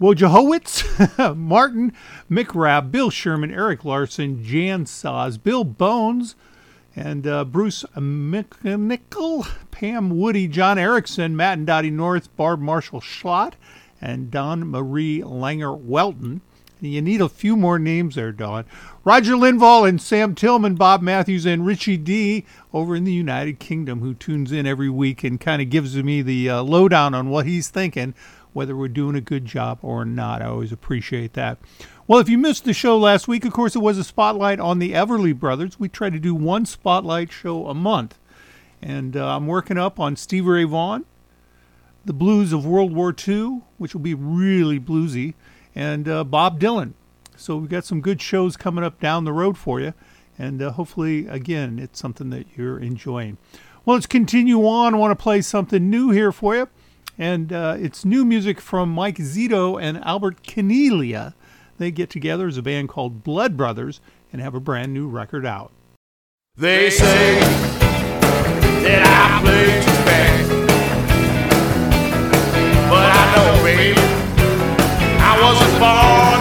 Wojciechowicz, 0.00 1.36
Martin 1.36 1.92
McRab, 2.30 2.90
Bill 2.90 3.10
Sherman, 3.10 3.50
Eric 3.50 3.84
Larson, 3.84 4.44
Jan 4.44 4.84
Saws, 4.84 5.38
Bill 5.38 5.64
Bones, 5.64 6.34
and 6.94 7.26
uh, 7.26 7.44
Bruce 7.44 7.84
McNichol, 7.94 9.48
Pam 9.70 10.10
Woody, 10.10 10.48
John 10.48 10.78
Erickson, 10.78 11.36
Matt 11.36 11.58
and 11.58 11.66
Dottie 11.66 11.90
North, 11.90 12.34
Barb 12.36 12.60
Marshall 12.60 13.00
Schlott, 13.00 13.54
and 14.00 14.30
Don 14.30 14.70
Marie 14.70 15.20
Langer 15.20 15.78
Welton. 15.78 16.42
You 16.80 17.00
need 17.00 17.22
a 17.22 17.28
few 17.28 17.56
more 17.56 17.78
names 17.78 18.16
there, 18.16 18.32
Don. 18.32 18.66
Roger 19.02 19.32
Linval 19.32 19.88
and 19.88 20.00
Sam 20.00 20.34
Tillman, 20.34 20.74
Bob 20.74 21.00
Matthews, 21.00 21.46
and 21.46 21.64
Richie 21.64 21.96
D 21.96 22.44
over 22.72 22.94
in 22.94 23.04
the 23.04 23.12
United 23.12 23.58
Kingdom, 23.58 24.00
who 24.00 24.12
tunes 24.12 24.52
in 24.52 24.66
every 24.66 24.90
week 24.90 25.24
and 25.24 25.40
kind 25.40 25.62
of 25.62 25.70
gives 25.70 25.96
me 25.96 26.20
the 26.20 26.50
uh, 26.50 26.62
lowdown 26.62 27.14
on 27.14 27.30
what 27.30 27.46
he's 27.46 27.68
thinking, 27.68 28.14
whether 28.52 28.76
we're 28.76 28.88
doing 28.88 29.16
a 29.16 29.22
good 29.22 29.46
job 29.46 29.78
or 29.80 30.04
not. 30.04 30.42
I 30.42 30.46
always 30.46 30.70
appreciate 30.70 31.32
that. 31.32 31.56
Well, 32.06 32.20
if 32.20 32.28
you 32.28 32.36
missed 32.36 32.64
the 32.64 32.74
show 32.74 32.98
last 32.98 33.26
week, 33.26 33.46
of 33.46 33.52
course, 33.54 33.74
it 33.74 33.80
was 33.80 33.96
a 33.96 34.04
spotlight 34.04 34.60
on 34.60 34.78
the 34.78 34.92
Everly 34.92 35.36
Brothers. 35.36 35.80
We 35.80 35.88
try 35.88 36.10
to 36.10 36.18
do 36.18 36.34
one 36.34 36.66
spotlight 36.66 37.32
show 37.32 37.68
a 37.68 37.74
month. 37.74 38.18
And 38.82 39.16
uh, 39.16 39.36
I'm 39.36 39.46
working 39.46 39.78
up 39.78 39.98
on 39.98 40.14
Stevie 40.14 40.46
Ray 40.46 40.64
Vaughan, 40.64 41.06
the 42.04 42.12
blues 42.12 42.52
of 42.52 42.66
World 42.66 42.94
War 42.94 43.14
II, 43.26 43.62
which 43.78 43.94
will 43.94 44.02
be 44.02 44.14
really 44.14 44.78
bluesy, 44.78 45.34
and 45.76 46.08
uh, 46.08 46.24
Bob 46.24 46.58
Dylan. 46.58 46.94
So 47.36 47.58
we've 47.58 47.68
got 47.68 47.84
some 47.84 48.00
good 48.00 48.20
shows 48.20 48.56
coming 48.56 48.82
up 48.82 48.98
down 48.98 49.24
the 49.24 49.32
road 49.32 49.58
for 49.58 49.78
you. 49.78 49.92
And 50.38 50.60
uh, 50.60 50.72
hopefully, 50.72 51.28
again, 51.28 51.78
it's 51.78 52.00
something 52.00 52.30
that 52.30 52.46
you're 52.56 52.78
enjoying. 52.78 53.36
Well, 53.84 53.96
let's 53.96 54.06
continue 54.06 54.66
on. 54.66 54.94
I 54.94 54.98
want 54.98 55.16
to 55.16 55.22
play 55.22 55.42
something 55.42 55.88
new 55.88 56.10
here 56.10 56.32
for 56.32 56.56
you. 56.56 56.68
And 57.18 57.52
uh, 57.52 57.76
it's 57.78 58.04
new 58.04 58.24
music 58.24 58.60
from 58.60 58.90
Mike 58.90 59.16
Zito 59.16 59.80
and 59.80 59.98
Albert 60.04 60.42
Castiglia. 60.42 61.34
They 61.78 61.90
get 61.90 62.10
together 62.10 62.48
as 62.48 62.56
a 62.56 62.62
band 62.62 62.88
called 62.88 63.22
Blood 63.22 63.56
Brothers 63.56 64.00
and 64.32 64.40
have 64.40 64.54
a 64.54 64.60
brand 64.60 64.92
new 64.92 65.08
record 65.08 65.46
out. 65.46 65.72
They 66.56 66.88
say 66.90 67.38
that 68.82 69.02
I 69.06 69.40
play 69.42 69.66
too 69.84 69.90
fast. 70.04 70.50
But 72.88 73.10
I 73.12 73.34
know, 73.36 73.62
baby, 73.62 74.05
I 75.46 75.52
wasn't 75.52 75.78
born 75.78 76.35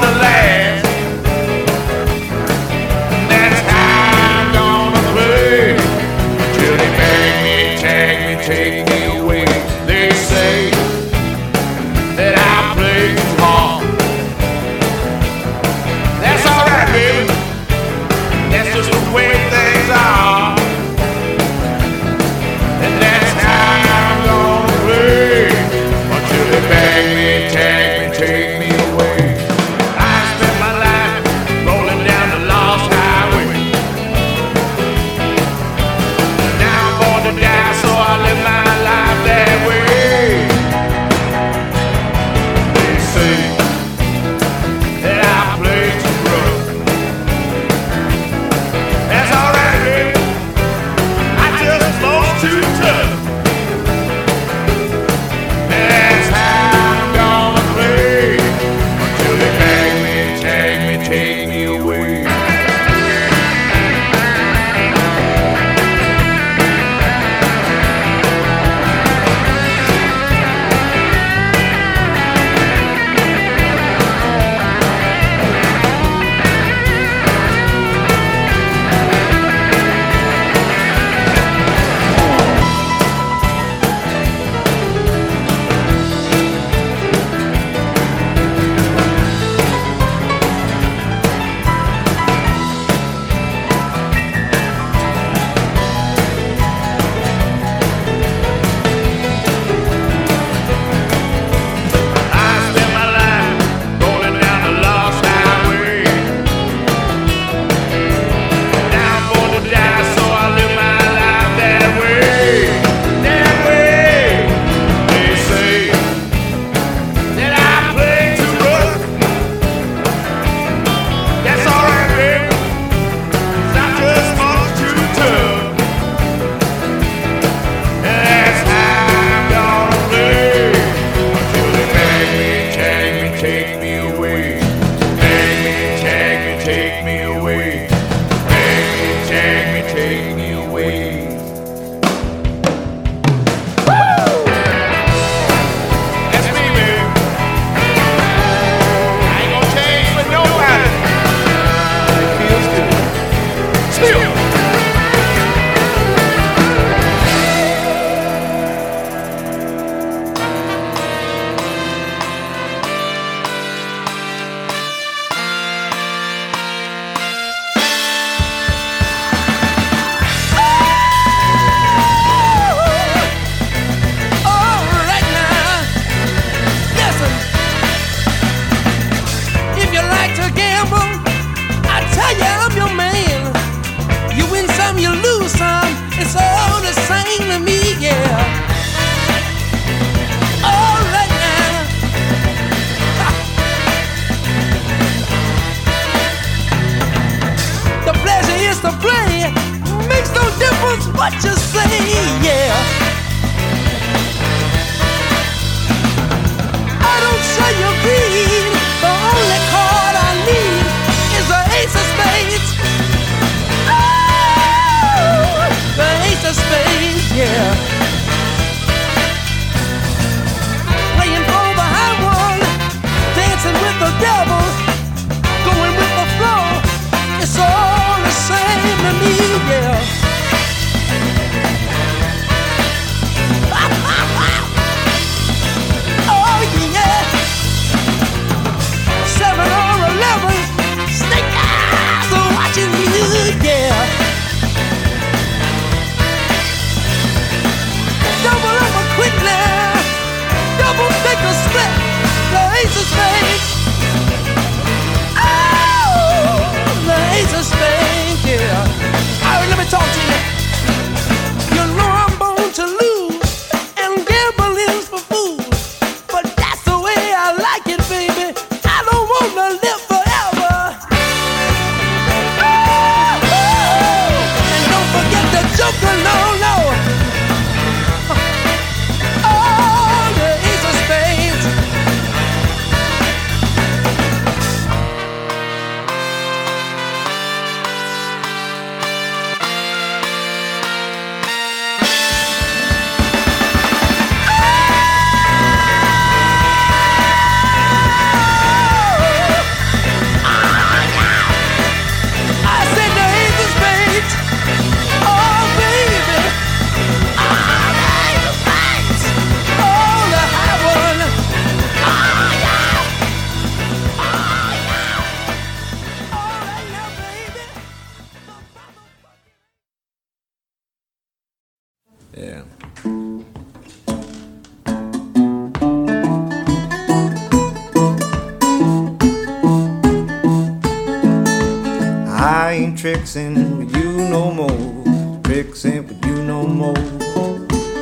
I 332.66 332.72
ain't 332.72 332.98
tricking 332.98 333.78
with 333.78 333.96
you 333.96 334.28
no 334.28 334.50
more. 334.50 335.42
Tricking 335.44 336.08
with 336.08 336.26
you 336.26 336.42
no 336.42 336.66
more. 336.66 336.98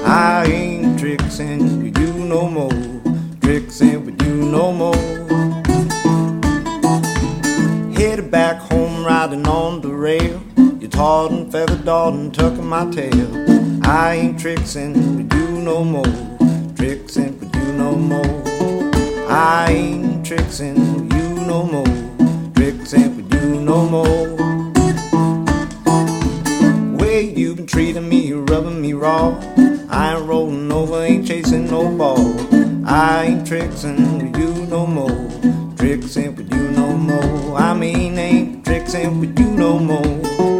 I 0.05 0.45
ain't 0.47 0.97
tricking 0.97 1.83
with 1.83 1.97
you 1.97 2.13
no 2.13 2.47
more. 2.47 2.71
Tricking 3.41 4.05
with 4.05 4.21
you 4.21 4.35
no 4.35 4.71
more. 4.71 4.95
Headed 7.97 8.31
back 8.31 8.55
home 8.55 9.05
riding 9.05 9.45
on 9.49 9.81
the 9.81 9.89
rail. 9.89 10.41
You 10.79 10.87
tarred 10.87 11.33
and 11.33 11.51
feathered 11.51 11.83
Dalton 11.83 12.31
tucking 12.31 12.65
my 12.65 12.89
tail. 12.89 13.83
I 13.85 14.13
ain't 14.13 14.39
tricking 14.39 15.17
with 15.17 15.33
you 15.33 15.61
no 15.61 15.83
more. 15.83 16.05
Tricking 16.77 17.37
with 17.37 17.53
you 17.53 17.73
no 17.73 17.97
more. 17.97 18.43
I 19.27 19.71
ain't 19.71 20.25
tricking 20.25 20.92
raw. 29.03 29.37
I 29.89 30.15
ain't 30.15 30.25
rolling 30.25 30.71
over, 30.71 31.03
ain't 31.03 31.27
chasing 31.27 31.67
no 31.67 31.89
ball. 31.97 32.33
I 32.87 33.25
ain't 33.25 33.45
tricking 33.45 34.01
with 34.17 34.37
you 34.37 34.65
no 34.67 34.87
more. 34.87 35.29
Tricking 35.75 36.35
with 36.37 36.49
you 36.53 36.69
no 36.71 36.87
more. 37.09 37.57
I 37.57 37.73
mean, 37.73 38.17
ain't 38.17 38.65
tricking 38.65 39.19
with 39.19 39.37
you 39.37 39.47
no 39.47 39.77
more. 39.77 40.52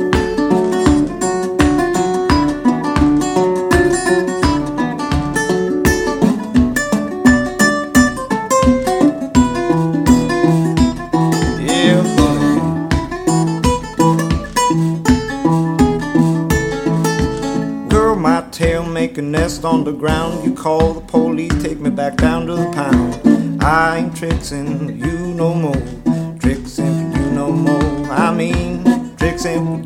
Nest 19.64 19.74
on 19.74 19.84
the 19.84 19.92
ground. 19.92 20.46
You 20.46 20.54
call 20.54 20.94
the 20.94 21.02
police, 21.02 21.64
take 21.64 21.80
me 21.80 21.90
back 21.90 22.18
down 22.18 22.48
to 22.48 22.56
the 22.56 22.72
pound. 22.72 23.64
I 23.64 23.98
ain't 23.98 24.16
tricking 24.16 25.00
you 25.00 25.34
no 25.34 25.54
more. 25.54 25.84
Tricking 26.40 27.14
you 27.14 27.32
no 27.32 27.52
more. 27.52 28.12
I 28.12 28.34
mean, 28.34 28.84
tricking 29.18 29.86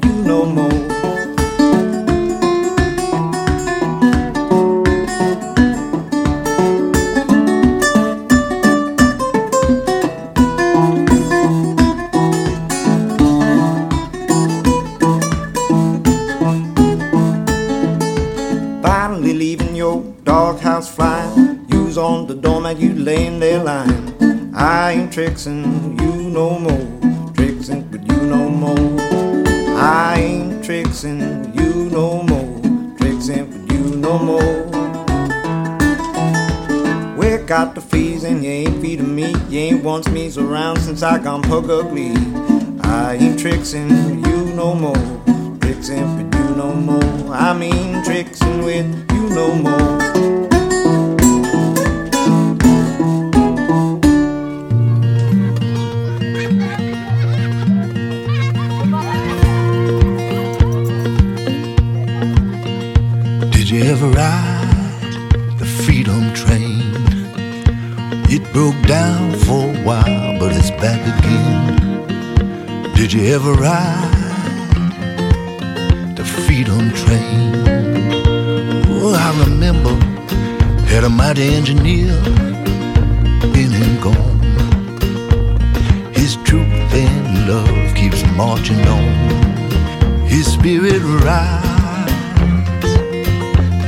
truth 86.43 86.93
and 86.93 87.47
love 87.47 87.95
keeps 87.95 88.23
marching 88.35 88.79
on. 88.87 90.27
His 90.27 90.45
spirit 90.51 91.01
rides 91.01 92.93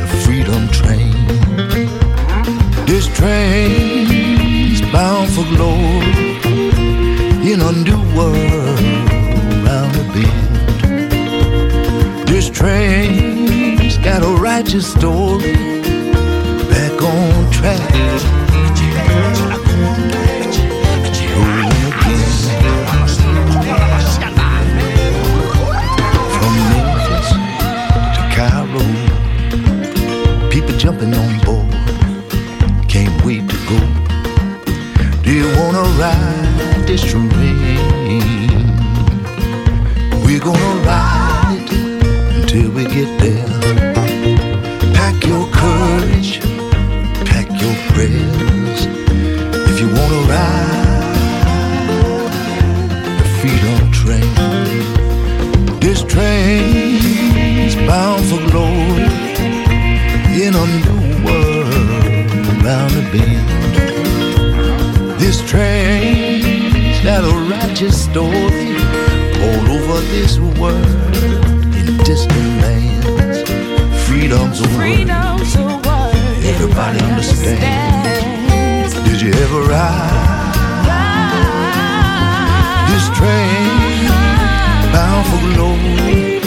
the 0.02 0.08
freedom 0.24 0.68
train. 0.70 1.14
This 2.86 3.08
train's 3.08 4.82
bound 4.92 5.30
for 5.32 5.46
glory 5.56 6.38
in 7.52 7.62
a 7.62 7.72
new 7.72 8.02
world 8.16 8.80
round 9.66 9.94
the 9.96 10.04
bend. 10.14 10.50
This 12.28 12.50
train's 12.50 13.98
got 13.98 14.24
a 14.24 14.34
righteous 14.42 14.92
story 14.92 15.56
back 16.70 17.02
on 17.02 17.52
track. 17.52 18.49
Jumping 30.90 31.14
on 31.14 31.40
board, 31.42 31.59
a 67.82 67.92
story 67.92 68.76
all 69.42 69.72
over 69.72 70.02
this 70.12 70.38
world 70.60 71.16
in 71.78 71.96
distant 72.04 72.62
lands. 72.62 73.50
Freedom's 74.06 74.60
a 74.60 74.68
word 74.78 75.10
everybody 76.44 77.00
understands. 77.00 78.94
Did 79.06 79.22
you 79.22 79.32
ever 79.32 79.62
ride 79.62 80.86
this 82.90 83.06
train 83.18 84.10
bound 84.92 85.26
for 85.30 85.40
glory 85.54 86.42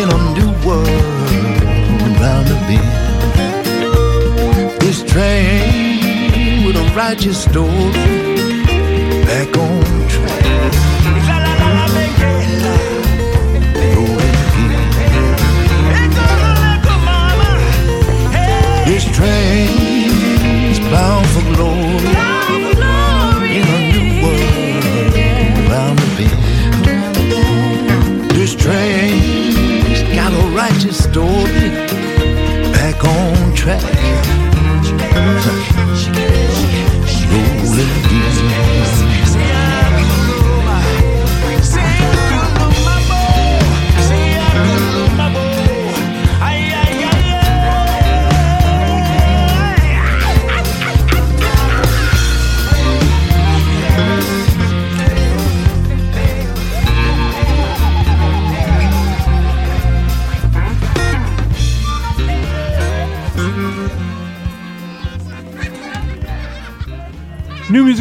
in 0.00 0.06
a 0.08 0.20
new 0.38 0.52
world 0.64 2.20
round 2.20 2.46
the 2.46 2.54
bend? 2.68 2.99
Righteous 6.94 7.42
story 7.44 7.92
back 9.24 9.56
on 9.56 10.08
track. 10.08 10.72
Rolling 13.94 13.96
again. 13.96 14.10
This 18.86 19.04
train's 19.16 20.78
bound 20.90 21.26
for 21.28 21.42
glory 21.54 22.14
glory. 22.74 23.56
in 23.56 23.66
a 23.66 23.68
new 23.92 24.06
world 24.22 24.84
round 25.70 25.96
the 25.98 26.06
bend. 26.16 26.40
This 28.32 28.52
train's 28.54 30.02
got 30.14 30.32
a 30.32 30.34
righteous 30.56 30.98
story 31.04 31.70
back 32.72 33.04
on 33.04 33.54
track. 33.54 33.84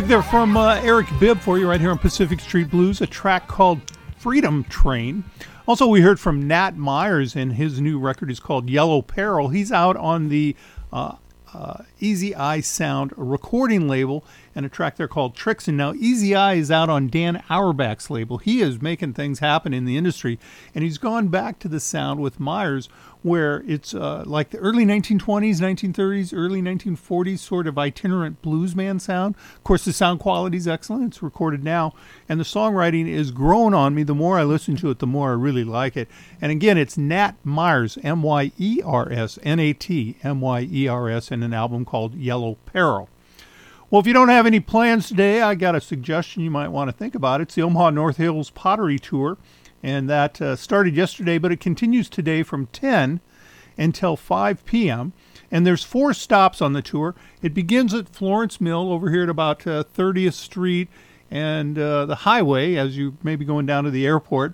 There 0.10 0.24
from 0.24 0.58
uh, 0.58 0.74
Eric 0.82 1.06
Bibb 1.20 1.40
for 1.40 1.60
you 1.60 1.70
right 1.70 1.80
here 1.80 1.92
on 1.92 2.00
Pacific 2.00 2.40
Street 2.40 2.72
Blues, 2.72 3.00
a 3.00 3.06
track 3.06 3.48
called 3.48 3.80
Freedom 4.18 4.64
Train. 4.64 5.24
Also, 5.68 5.86
we 5.86 6.02
heard 6.02 6.20
from 6.20 6.48
Nat 6.48 6.76
Myers, 6.76 7.36
and 7.36 7.54
his 7.54 7.80
new 7.80 8.00
record 8.00 8.32
is 8.32 8.40
called 8.40 8.72
Yellow 8.72 9.04
Peril. 9.04 9.50
He's 9.50 9.72
out 9.72 9.96
on 9.98 10.30
the 10.30 10.56
uh, 10.92 11.18
uh, 11.54 11.84
Easy 12.00 12.34
Eye 12.34 12.62
Sound 12.62 13.14
recording 13.18 13.88
label, 13.88 14.26
and 14.56 14.66
a 14.66 14.70
track 14.70 14.96
there 14.96 15.08
called 15.08 15.36
Tricks. 15.36 15.68
And 15.68 15.78
now 15.78 15.94
Easy 15.94 16.34
Eye 16.34 16.56
is 16.56 16.72
out 16.72 16.90
on 16.90 17.08
Dan 17.08 17.44
Auerbach's 17.48 18.10
label. 18.10 18.40
He 18.40 18.62
is 18.62 18.82
making 18.82 19.14
things 19.14 19.40
happen 19.40 19.76
in 19.76 19.86
the 19.86 19.96
industry, 19.96 20.40
and 20.74 20.84
he's 20.84 20.98
gone 20.98 21.28
back 21.28 21.60
to 21.60 21.68
the 21.68 21.80
sound 21.80 22.20
with 22.20 22.40
Myers, 22.40 22.90
where 23.22 23.64
it's 23.68 23.94
uh, 23.94 24.24
like 24.26 24.52
the 24.52 24.58
early 24.60 24.86
1920s, 24.86 25.58
1930s, 25.58 26.34
early 26.34 26.62
1940s 26.62 27.40
sort 27.40 27.68
of 27.68 27.78
itinerant 27.78 28.42
bluesman 28.42 29.02
sound. 29.02 29.36
Of 29.56 29.64
course, 29.64 29.86
the 29.86 29.92
sound 29.92 30.20
quality 30.20 30.58
is 30.58 30.68
excellent. 30.68 31.06
It's 31.06 31.24
recorded 31.24 31.64
now, 31.64 31.94
and 32.30 32.40
the 32.40 32.46
songwriting 32.46 33.08
is 33.08 33.32
growing 33.32 33.74
on 33.74 33.94
me. 33.94 34.04
The 34.04 34.16
more 34.16 34.40
I 34.40 34.44
listen 34.44 34.76
to 34.78 34.90
it, 34.90 35.00
the 35.00 35.08
more 35.08 35.32
I 35.32 35.34
really 35.34 35.66
like 35.66 35.98
it. 35.98 36.08
And 36.42 36.52
again, 36.52 36.78
it's 36.78 36.98
Nat 36.98 37.34
Myers, 37.44 37.98
M 38.04 38.24
Y 38.24 38.52
E 38.58 38.82
R 38.86 39.12
S, 39.12 39.38
N 39.44 39.60
A 39.60 39.74
T 39.74 40.16
M 40.24 40.40
Y 40.40 40.68
E 40.72 40.88
R 40.88 41.10
S, 41.10 41.32
and 41.32 41.44
an 41.44 41.54
album 41.54 41.84
called 41.84 42.16
Yellow 42.16 42.58
Peril. 42.66 43.10
Well, 43.90 44.00
if 44.00 44.06
you 44.06 44.14
don't 44.14 44.30
have 44.30 44.46
any 44.46 44.60
plans 44.60 45.08
today, 45.08 45.42
I 45.42 45.56
got 45.56 45.74
a 45.74 45.82
suggestion 45.82 46.44
you 46.44 46.52
might 46.52 46.68
want 46.68 46.90
to 46.90 46.96
think 46.96 47.16
about. 47.16 47.42
It's 47.42 47.56
the 47.56 47.64
Omaha 47.64 47.90
North 47.90 48.18
Hills 48.18 48.52
Pottery 48.52 49.00
Tour 49.00 49.36
and 49.82 50.10
that 50.10 50.42
uh, 50.42 50.56
started 50.56 50.96
yesterday, 50.96 51.38
but 51.38 51.52
it 51.52 51.60
continues 51.60 52.10
today 52.10 52.44
from 52.44 52.68
10 52.68 53.22
until 53.78 54.16
5 54.16 54.66
p.m. 54.66 55.14
And 55.52 55.66
there's 55.66 55.84
four 55.84 56.14
stops 56.14 56.62
on 56.62 56.74
the 56.74 56.82
tour. 56.82 57.16
It 57.42 57.54
begins 57.54 57.94
at 57.94 58.10
Florence 58.10 58.62
Mill 58.62 58.92
over 58.92 59.10
here 59.10 59.24
at 59.24 59.30
about 59.30 59.66
uh, 59.66 59.84
30th 59.96 60.34
Street 60.34 60.90
and 61.32 61.78
uh, 61.78 62.06
the 62.06 62.16
highway 62.16 62.76
as 62.76 62.98
you 62.98 63.18
may 63.24 63.36
be 63.36 63.46
going 63.46 63.66
down 63.66 63.84
to 63.86 63.92
the 63.92 64.06
airport. 64.06 64.54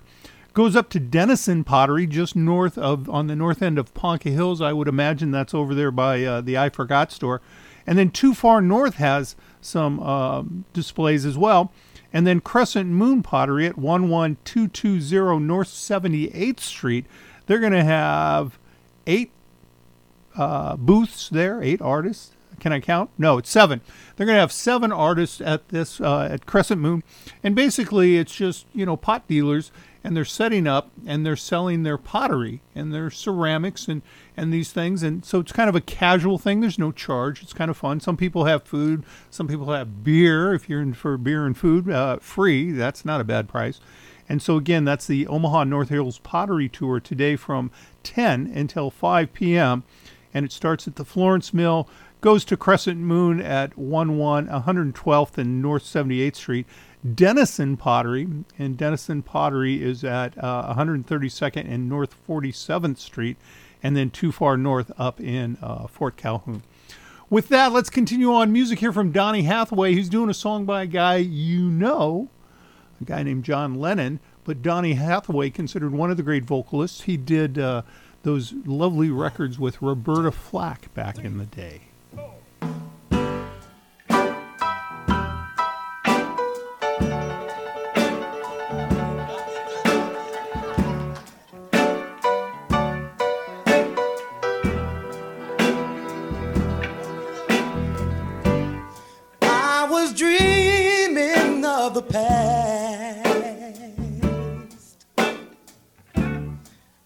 Goes 0.54 0.74
up 0.74 0.88
to 0.90 1.00
Denison 1.00 1.64
Pottery, 1.64 2.06
just 2.06 2.34
north 2.34 2.78
of 2.78 3.10
on 3.10 3.26
the 3.26 3.36
north 3.36 3.60
end 3.60 3.78
of 3.78 3.92
Ponca 3.92 4.30
Hills. 4.30 4.62
I 4.62 4.72
would 4.72 4.88
imagine 4.88 5.30
that's 5.30 5.52
over 5.52 5.74
there 5.74 5.90
by 5.90 6.24
uh, 6.24 6.40
the 6.40 6.56
I 6.56 6.70
Forgot 6.70 7.12
store. 7.12 7.42
And 7.86 7.98
then 7.98 8.10
too 8.10 8.32
far 8.32 8.62
north 8.62 8.94
has 8.94 9.36
some 9.60 10.00
um, 10.00 10.64
displays 10.72 11.26
as 11.26 11.36
well. 11.36 11.72
And 12.12 12.26
then 12.26 12.40
Crescent 12.40 12.90
Moon 12.90 13.22
Pottery 13.22 13.66
at 13.66 13.76
11220 13.76 15.44
North 15.44 15.68
78th 15.68 16.60
Street. 16.60 17.06
They're 17.46 17.60
going 17.60 17.72
to 17.72 17.84
have 17.84 18.58
eight 19.06 19.30
uh, 20.36 20.76
booths 20.76 21.28
there, 21.28 21.62
eight 21.62 21.80
artists. 21.80 22.32
Can 22.58 22.72
I 22.72 22.80
count? 22.80 23.10
No, 23.18 23.38
it's 23.38 23.50
seven. 23.50 23.82
They're 24.16 24.26
going 24.26 24.36
to 24.36 24.40
have 24.40 24.52
seven 24.52 24.90
artists 24.90 25.40
at 25.40 25.68
this 25.68 26.00
uh, 26.00 26.28
at 26.30 26.46
Crescent 26.46 26.80
Moon, 26.80 27.02
and 27.42 27.54
basically 27.54 28.16
it's 28.16 28.34
just 28.34 28.66
you 28.72 28.86
know 28.86 28.96
pot 28.96 29.28
dealers, 29.28 29.70
and 30.06 30.16
they're 30.16 30.24
setting 30.24 30.68
up 30.68 30.92
and 31.04 31.26
they're 31.26 31.34
selling 31.34 31.82
their 31.82 31.98
pottery 31.98 32.60
and 32.76 32.94
their 32.94 33.10
ceramics 33.10 33.88
and 33.88 34.02
and 34.36 34.52
these 34.52 34.70
things, 34.70 35.02
and 35.02 35.24
so 35.24 35.40
it's 35.40 35.50
kind 35.50 35.68
of 35.68 35.74
a 35.74 35.80
casual 35.80 36.38
thing. 36.38 36.60
There's 36.60 36.78
no 36.78 36.92
charge. 36.92 37.42
It's 37.42 37.52
kind 37.52 37.72
of 37.72 37.76
fun. 37.76 37.98
Some 37.98 38.16
people 38.16 38.44
have 38.44 38.62
food. 38.62 39.04
Some 39.30 39.48
people 39.48 39.72
have 39.72 40.04
beer. 40.04 40.54
If 40.54 40.68
you're 40.68 40.80
in 40.80 40.94
for 40.94 41.18
beer 41.18 41.44
and 41.44 41.58
food, 41.58 41.90
uh, 41.90 42.18
free. 42.18 42.70
That's 42.70 43.04
not 43.04 43.20
a 43.20 43.24
bad 43.24 43.48
price. 43.48 43.80
And 44.28 44.40
so 44.40 44.56
again, 44.56 44.84
that's 44.84 45.08
the 45.08 45.26
Omaha 45.26 45.64
North 45.64 45.88
Hills 45.88 46.20
Pottery 46.20 46.68
Tour 46.68 47.00
today 47.00 47.34
from 47.34 47.72
10 48.04 48.52
until 48.54 48.92
5 48.92 49.32
p.m. 49.32 49.82
And 50.32 50.44
it 50.44 50.52
starts 50.52 50.86
at 50.86 50.94
the 50.94 51.04
Florence 51.04 51.52
Mill, 51.52 51.88
goes 52.20 52.44
to 52.44 52.56
Crescent 52.56 53.00
Moon 53.00 53.40
at 53.40 53.72
11 53.76 54.16
112th 54.18 55.36
and 55.36 55.60
North 55.60 55.82
78th 55.82 56.36
Street. 56.36 56.66
Denison 57.14 57.76
Pottery, 57.76 58.26
and 58.58 58.76
Denison 58.76 59.22
Pottery 59.22 59.82
is 59.82 60.02
at 60.04 60.36
uh, 60.42 60.74
132nd 60.74 61.70
and 61.70 61.88
North 61.88 62.14
47th 62.28 62.98
Street, 62.98 63.36
and 63.82 63.96
then 63.96 64.10
too 64.10 64.32
far 64.32 64.56
north 64.56 64.90
up 64.98 65.20
in 65.20 65.58
uh, 65.62 65.86
Fort 65.86 66.16
Calhoun. 66.16 66.62
With 67.28 67.48
that, 67.48 67.72
let's 67.72 67.90
continue 67.90 68.32
on 68.32 68.52
music 68.52 68.78
here 68.78 68.92
from 68.92 69.10
Donny 69.10 69.42
Hathaway. 69.42 69.94
He's 69.94 70.08
doing 70.08 70.30
a 70.30 70.34
song 70.34 70.64
by 70.64 70.82
a 70.82 70.86
guy 70.86 71.16
you 71.16 71.62
know, 71.62 72.28
a 73.00 73.04
guy 73.04 73.22
named 73.22 73.44
John 73.44 73.74
Lennon, 73.74 74.20
but 74.44 74.62
Donny 74.62 74.94
Hathaway 74.94 75.50
considered 75.50 75.92
one 75.92 76.10
of 76.10 76.16
the 76.16 76.22
great 76.22 76.44
vocalists. 76.44 77.02
He 77.02 77.16
did 77.16 77.58
uh, 77.58 77.82
those 78.22 78.52
lovely 78.64 79.10
records 79.10 79.58
with 79.58 79.82
Roberta 79.82 80.30
Flack 80.30 80.94
back 80.94 81.18
in 81.18 81.38
the 81.38 81.46
day. 81.46 81.82
Was 99.96 100.12
dreaming 100.12 101.64
of 101.64 101.94
the 101.94 102.02
past, 102.02 103.24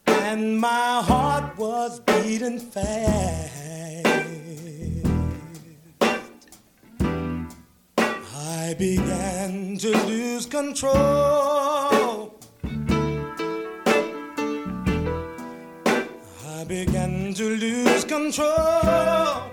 and 0.06 0.58
my 0.58 1.00
heart 1.10 1.56
was 1.56 2.00
beating 2.00 2.58
fast. 2.58 3.54
I 8.60 8.74
began 8.76 9.78
to 9.78 9.90
lose 10.08 10.46
control. 10.46 12.34
I 16.58 16.64
began 16.66 17.34
to 17.34 17.44
lose 17.56 18.04
control. 18.04 19.49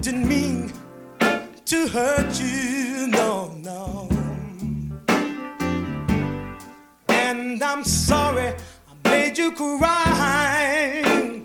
Didn't 0.00 0.28
mean 0.28 0.72
to 1.66 1.86
hurt 1.88 2.40
you, 2.40 3.06
no, 3.08 3.52
no. 3.58 4.08
And 7.08 7.62
I'm 7.62 7.84
sorry 7.84 8.54
I 8.88 9.08
made 9.08 9.36
you 9.36 9.52
cry. 9.52 11.42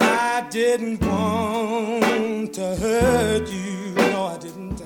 I 0.00 0.46
didn't 0.50 1.00
want 1.02 2.54
to 2.54 2.76
hurt 2.76 3.48
you, 3.48 3.92
no, 3.96 4.24
I 4.24 4.38
didn't. 4.38 4.82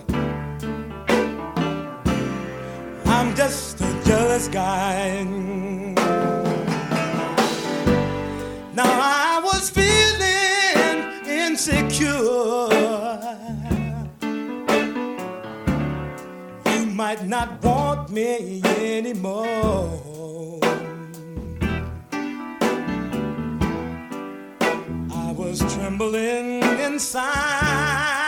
I'm 3.06 3.34
just 3.36 3.80
a 3.80 4.02
jealous 4.04 4.48
guy. 4.48 5.89
Might 17.00 17.26
not 17.26 17.64
want 17.64 18.10
me 18.10 18.60
anymore. 18.62 20.60
I 25.10 25.32
was 25.32 25.60
trembling 25.74 26.62
inside. 26.88 28.19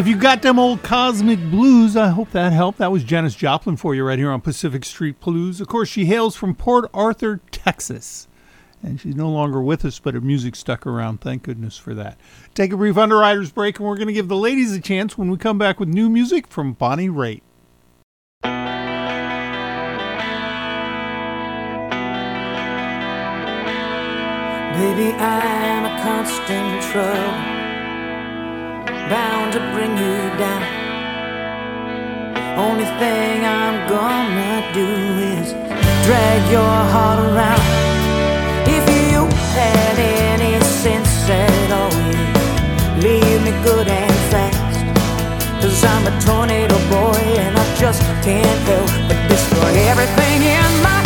If 0.00 0.06
you 0.06 0.16
got 0.16 0.40
them 0.40 0.58
old 0.58 0.82
cosmic 0.82 1.38
blues, 1.50 1.94
I 1.94 2.08
hope 2.08 2.30
that 2.30 2.54
helped. 2.54 2.78
That 2.78 2.90
was 2.90 3.04
Janis 3.04 3.34
Joplin 3.34 3.76
for 3.76 3.94
you 3.94 4.02
right 4.02 4.18
here 4.18 4.30
on 4.30 4.40
Pacific 4.40 4.82
Street 4.86 5.20
Blues. 5.20 5.60
Of 5.60 5.68
course, 5.68 5.90
she 5.90 6.06
hails 6.06 6.34
from 6.34 6.54
Port 6.54 6.88
Arthur, 6.94 7.42
Texas. 7.50 8.26
And 8.82 8.98
she's 8.98 9.14
no 9.14 9.28
longer 9.28 9.60
with 9.60 9.84
us, 9.84 9.98
but 9.98 10.14
her 10.14 10.22
music 10.22 10.56
stuck 10.56 10.86
around. 10.86 11.20
Thank 11.20 11.42
goodness 11.42 11.76
for 11.76 11.92
that. 11.92 12.18
Take 12.54 12.72
a 12.72 12.78
brief 12.78 12.96
Underwriters 12.96 13.52
break, 13.52 13.78
and 13.78 13.86
we're 13.86 13.96
going 13.96 14.06
to 14.06 14.14
give 14.14 14.28
the 14.28 14.36
ladies 14.36 14.72
a 14.74 14.80
chance 14.80 15.18
when 15.18 15.30
we 15.30 15.36
come 15.36 15.58
back 15.58 15.78
with 15.78 15.90
new 15.90 16.08
music 16.08 16.46
from 16.46 16.72
Bonnie 16.72 17.10
Raitt. 17.10 17.42
Baby, 24.72 25.12
I'm 25.12 25.84
a 25.84 26.02
constant 26.02 26.82
trouble, 26.84 27.59
bound 29.10 29.52
to 29.52 29.58
bring 29.74 29.90
you 29.98 30.18
down. 30.38 30.62
Only 32.56 32.84
thing 33.02 33.44
I'm 33.44 33.76
gonna 33.88 34.54
do 34.72 34.86
is 35.34 35.50
drag 36.06 36.40
your 36.48 36.76
heart 36.94 37.18
around. 37.18 37.66
If 38.76 38.84
you 39.10 39.26
had 39.58 39.96
any 39.98 40.54
sense 40.82 41.28
at 41.28 41.70
all, 41.78 41.96
you'd 42.06 43.02
leave 43.02 43.42
me 43.42 43.52
good 43.66 43.88
and 43.88 44.16
fast. 44.30 44.78
Cause 45.60 45.82
I'm 45.92 46.06
a 46.06 46.14
tornado 46.20 46.78
boy 46.88 47.22
and 47.44 47.58
I 47.58 47.66
just 47.82 48.02
can't 48.22 48.60
help 48.70 48.90
but 49.08 49.20
destroy 49.28 49.72
everything 49.90 50.38
in 50.42 50.70
my 50.86 50.99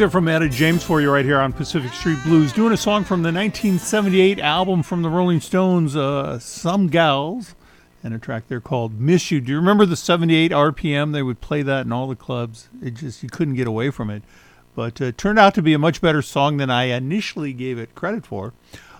there 0.00 0.08
from 0.08 0.28
Etta 0.28 0.48
James 0.48 0.82
for 0.82 1.02
you 1.02 1.12
right 1.12 1.26
here 1.26 1.38
on 1.38 1.52
Pacific 1.52 1.92
Street 1.92 2.16
Blues, 2.24 2.54
doing 2.54 2.72
a 2.72 2.76
song 2.78 3.04
from 3.04 3.20
the 3.20 3.26
1978 3.26 4.38
album 4.38 4.82
from 4.82 5.02
the 5.02 5.10
Rolling 5.10 5.40
Stones, 5.40 5.94
uh, 5.94 6.38
Some 6.38 6.86
Gals, 6.86 7.54
and 8.02 8.14
a 8.14 8.18
track 8.18 8.48
there 8.48 8.62
called 8.62 8.98
Miss 8.98 9.30
You. 9.30 9.42
Do 9.42 9.52
you 9.52 9.58
remember 9.58 9.84
the 9.84 9.96
78 9.96 10.52
RPM? 10.52 11.12
They 11.12 11.22
would 11.22 11.42
play 11.42 11.60
that 11.60 11.84
in 11.84 11.92
all 11.92 12.06
the 12.06 12.16
clubs. 12.16 12.70
It 12.82 12.94
just, 12.94 13.22
you 13.22 13.28
couldn't 13.28 13.56
get 13.56 13.66
away 13.66 13.90
from 13.90 14.08
it. 14.08 14.22
But 14.74 15.02
uh, 15.02 15.06
it 15.06 15.18
turned 15.18 15.38
out 15.38 15.52
to 15.56 15.62
be 15.62 15.74
a 15.74 15.78
much 15.78 16.00
better 16.00 16.22
song 16.22 16.56
than 16.56 16.70
I 16.70 16.84
initially 16.84 17.52
gave 17.52 17.78
it 17.78 17.94
credit 17.94 18.24
for. 18.24 18.54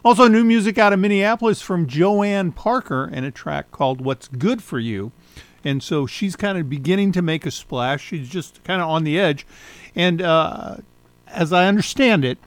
Also, 0.05 0.29
new 0.29 0.45
music 0.45 0.77
out 0.77 0.93
of 0.93 0.99
Minneapolis 0.99 1.63
from 1.63 1.87
Joyann 1.87 2.55
Parker 2.55 3.05
and 3.11 3.25
a 3.25 3.31
track 3.31 3.71
called 3.71 4.03
What's 4.03 4.29
Good 4.29 4.63
for 4.63 4.79
You. 4.79 5.13
And 5.65 5.83
so 5.83 6.07
she's 6.07 6.37
kind 6.37 6.59
of 6.59 6.69
beginning 6.69 7.13
to 7.13 7.23
make 7.23 7.47
a 7.47 7.51
splash. 7.51 8.05
She's 8.05 8.29
just 8.29 8.63
kind 8.65 8.83
of 8.83 8.89
on 8.89 9.05
the 9.05 9.19
edge. 9.19 9.47
And 9.95 10.23
uh, 10.23 10.77
as 11.33 11.53
I 11.53 11.67
understand 11.67 12.25
it, 12.25 12.39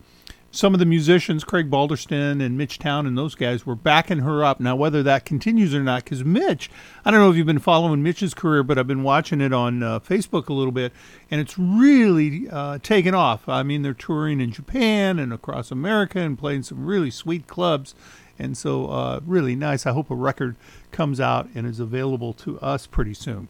some 0.53 0.75
of 0.75 0.79
the 0.79 0.85
musicians, 0.85 1.43
Craig 1.43 1.71
Balderston 1.71 2.39
and 2.39 2.55
Mitch 2.55 2.77
Town 2.77 3.07
and 3.07 3.17
those 3.17 3.33
guys, 3.33 3.65
were 3.65 3.75
backing 3.75 4.19
her 4.19 4.45
up. 4.45 4.59
Now, 4.59 4.75
whether 4.75 5.01
that 5.01 5.25
continues 5.25 5.73
or 5.73 5.81
not, 5.81 6.03
because 6.03 6.23
Mitch, 6.23 6.69
I 7.03 7.09
don't 7.09 7.19
know 7.21 7.31
if 7.31 7.35
you've 7.35 7.47
been 7.47 7.57
following 7.57 8.03
Mitch's 8.03 8.35
career, 8.35 8.61
but 8.61 8.77
I've 8.77 8.85
been 8.85 9.01
watching 9.01 9.41
it 9.41 9.51
on 9.51 9.81
uh, 9.81 9.99
Facebook 9.99 10.49
a 10.49 10.53
little 10.53 10.71
bit, 10.71 10.93
and 11.31 11.41
it's 11.41 11.57
really 11.57 12.47
uh, 12.51 12.77
taken 12.83 13.15
off. 13.15 13.49
I 13.49 13.63
mean, 13.63 13.81
they're 13.81 13.95
touring 13.95 14.39
in 14.39 14.51
Japan 14.51 15.17
and 15.17 15.33
across 15.33 15.71
America 15.71 16.19
and 16.19 16.37
playing 16.37 16.61
some 16.63 16.85
really 16.85 17.09
sweet 17.09 17.47
clubs. 17.47 17.95
And 18.37 18.55
so, 18.55 18.91
uh, 18.91 19.21
really 19.25 19.55
nice. 19.55 19.87
I 19.87 19.91
hope 19.91 20.11
a 20.11 20.15
record 20.15 20.55
comes 20.91 21.19
out 21.19 21.49
and 21.55 21.65
is 21.65 21.79
available 21.79 22.33
to 22.33 22.59
us 22.59 22.85
pretty 22.85 23.15
soon. 23.15 23.47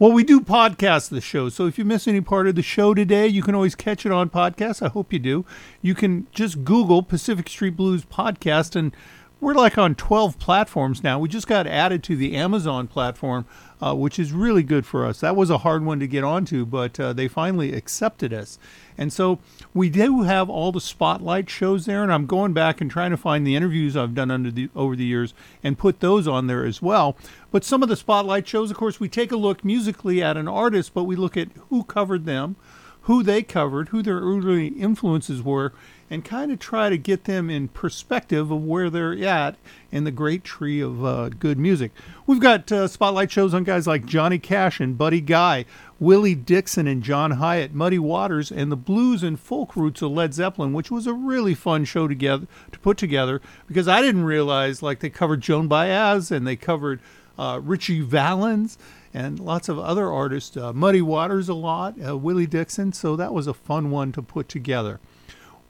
Well, 0.00 0.12
we 0.12 0.24
do 0.24 0.40
podcast 0.40 1.10
the 1.10 1.20
show, 1.20 1.50
so 1.50 1.66
if 1.66 1.76
you 1.76 1.84
miss 1.84 2.08
any 2.08 2.22
part 2.22 2.48
of 2.48 2.54
the 2.54 2.62
show 2.62 2.94
today, 2.94 3.26
you 3.26 3.42
can 3.42 3.54
always 3.54 3.74
catch 3.74 4.06
it 4.06 4.12
on 4.12 4.30
podcast. 4.30 4.80
I 4.80 4.88
hope 4.88 5.12
you 5.12 5.18
do. 5.18 5.44
You 5.82 5.94
can 5.94 6.26
just 6.32 6.64
Google 6.64 7.02
Pacific 7.02 7.50
Street 7.50 7.76
Blues 7.76 8.06
podcast, 8.06 8.74
and 8.74 8.96
we're 9.40 9.54
like 9.54 9.78
on 9.78 9.94
12 9.94 10.38
platforms 10.38 11.02
now. 11.02 11.18
We 11.18 11.28
just 11.28 11.46
got 11.46 11.66
added 11.66 12.02
to 12.04 12.16
the 12.16 12.36
Amazon 12.36 12.86
platform, 12.86 13.46
uh, 13.80 13.94
which 13.94 14.18
is 14.18 14.32
really 14.32 14.62
good 14.62 14.84
for 14.84 15.06
us. 15.06 15.20
That 15.20 15.34
was 15.34 15.48
a 15.48 15.58
hard 15.58 15.84
one 15.84 15.98
to 16.00 16.06
get 16.06 16.24
onto, 16.24 16.66
but 16.66 17.00
uh, 17.00 17.14
they 17.14 17.26
finally 17.26 17.72
accepted 17.72 18.34
us. 18.34 18.58
And 18.98 19.10
so 19.12 19.38
we 19.72 19.88
do 19.88 20.22
have 20.22 20.50
all 20.50 20.72
the 20.72 20.80
spotlight 20.80 21.48
shows 21.48 21.86
there, 21.86 22.02
and 22.02 22.12
I'm 22.12 22.26
going 22.26 22.52
back 22.52 22.82
and 22.82 22.90
trying 22.90 23.12
to 23.12 23.16
find 23.16 23.46
the 23.46 23.56
interviews 23.56 23.96
I've 23.96 24.14
done 24.14 24.30
under 24.30 24.50
the 24.50 24.68
over 24.76 24.94
the 24.94 25.06
years 25.06 25.32
and 25.62 25.78
put 25.78 26.00
those 26.00 26.28
on 26.28 26.46
there 26.46 26.66
as 26.66 26.82
well. 26.82 27.16
But 27.50 27.64
some 27.64 27.82
of 27.82 27.88
the 27.88 27.96
spotlight 27.96 28.46
shows, 28.46 28.70
of 28.70 28.76
course, 28.76 29.00
we 29.00 29.08
take 29.08 29.32
a 29.32 29.36
look 29.36 29.64
musically 29.64 30.22
at 30.22 30.36
an 30.36 30.48
artist, 30.48 30.92
but 30.92 31.04
we 31.04 31.16
look 31.16 31.38
at 31.38 31.48
who 31.70 31.84
covered 31.84 32.26
them, 32.26 32.56
who 33.02 33.22
they 33.22 33.42
covered, 33.42 33.88
who 33.88 34.02
their 34.02 34.20
early 34.20 34.68
influences 34.68 35.42
were, 35.42 35.72
and 36.10 36.24
kind 36.24 36.50
of 36.50 36.58
try 36.58 36.90
to 36.90 36.98
get 36.98 37.24
them 37.24 37.48
in 37.48 37.68
perspective 37.68 38.50
of 38.50 38.64
where 38.64 38.90
they're 38.90 39.16
at 39.24 39.56
in 39.92 40.02
the 40.02 40.10
great 40.10 40.42
tree 40.42 40.80
of 40.80 41.04
uh, 41.04 41.28
good 41.28 41.56
music. 41.56 41.92
We've 42.26 42.40
got 42.40 42.70
uh, 42.72 42.88
spotlight 42.88 43.30
shows 43.30 43.54
on 43.54 43.62
guys 43.62 43.86
like 43.86 44.04
Johnny 44.04 44.40
Cash 44.40 44.80
and 44.80 44.98
Buddy 44.98 45.20
Guy, 45.20 45.64
Willie 46.00 46.34
Dixon 46.34 46.88
and 46.88 47.02
John 47.02 47.32
Hiatt, 47.32 47.72
Muddy 47.72 47.98
Waters, 47.98 48.50
and 48.50 48.72
the 48.72 48.76
blues 48.76 49.22
and 49.22 49.38
folk 49.38 49.76
roots 49.76 50.02
of 50.02 50.10
Led 50.10 50.34
Zeppelin, 50.34 50.72
which 50.72 50.90
was 50.90 51.06
a 51.06 51.14
really 51.14 51.54
fun 51.54 51.84
show 51.84 52.08
together 52.08 52.48
to 52.72 52.78
put 52.80 52.98
together 52.98 53.40
because 53.68 53.86
I 53.86 54.02
didn't 54.02 54.24
realize 54.24 54.82
like 54.82 54.98
they 54.98 55.10
covered 55.10 55.40
Joan 55.40 55.68
Baez 55.68 56.32
and 56.32 56.44
they 56.44 56.56
covered 56.56 57.00
uh, 57.38 57.60
Ritchie 57.62 58.00
Valens 58.00 58.78
and 59.14 59.40
lots 59.40 59.68
of 59.68 59.78
other 59.78 60.10
artists, 60.10 60.56
uh, 60.56 60.72
Muddy 60.72 61.02
Waters 61.02 61.48
a 61.48 61.54
lot, 61.54 61.94
uh, 62.04 62.16
Willie 62.16 62.46
Dixon. 62.46 62.92
So 62.92 63.16
that 63.16 63.32
was 63.32 63.46
a 63.46 63.54
fun 63.54 63.90
one 63.90 64.12
to 64.12 64.22
put 64.22 64.48
together. 64.48 65.00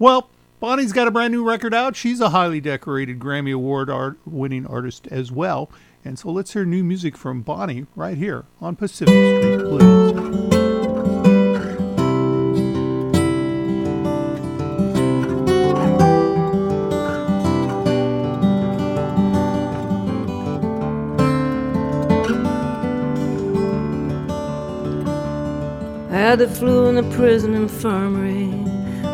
Well, 0.00 0.30
Bonnie's 0.60 0.94
got 0.94 1.08
a 1.08 1.10
brand 1.10 1.30
new 1.34 1.46
record 1.46 1.74
out. 1.74 1.94
She's 1.94 2.22
a 2.22 2.30
highly 2.30 2.58
decorated 2.58 3.18
Grammy 3.18 3.52
Award 3.52 3.90
art 3.90 4.16
winning 4.24 4.66
artist 4.66 5.06
as 5.08 5.30
well. 5.30 5.70
And 6.06 6.18
so 6.18 6.30
let's 6.30 6.54
hear 6.54 6.64
new 6.64 6.82
music 6.82 7.18
from 7.18 7.42
Bonnie 7.42 7.84
right 7.94 8.16
here 8.16 8.46
on 8.62 8.76
Pacific 8.76 9.12
Street 9.12 9.58
Blues. 9.58 10.12
I 26.08 26.14
had 26.14 26.38
the 26.38 26.48
flu 26.48 26.86
in 26.86 26.94
the 26.94 27.02
prison 27.14 27.52
infirmary. 27.52 28.59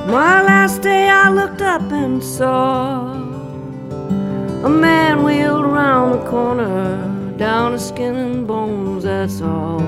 My 0.07 0.41
last 0.41 0.83
day, 0.83 1.09
I 1.09 1.31
looked 1.31 1.63
up 1.63 1.83
and 1.91 2.23
saw 2.23 3.13
a 4.65 4.71
man 4.71 5.25
wheeled 5.25 5.65
around 5.65 6.13
the 6.13 6.31
corner, 6.31 7.35
down 7.37 7.73
to 7.73 7.79
skin 7.81 8.15
and 8.15 8.47
bones, 8.47 9.03
that's 9.03 9.41
all. 9.43 9.83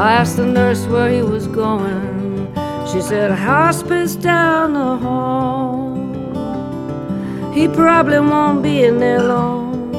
I 0.00 0.12
asked 0.12 0.36
the 0.36 0.46
nurse 0.46 0.84
where 0.86 1.10
he 1.12 1.22
was 1.22 1.46
going. 1.46 2.52
She 2.90 3.00
said, 3.00 3.30
a 3.30 3.36
hospice 3.36 4.16
down 4.16 4.72
the 4.72 4.96
hall. 4.96 5.94
He 7.52 7.68
probably 7.68 8.18
won't 8.18 8.64
be 8.64 8.82
in 8.82 8.98
there 8.98 9.22
long. 9.22 9.94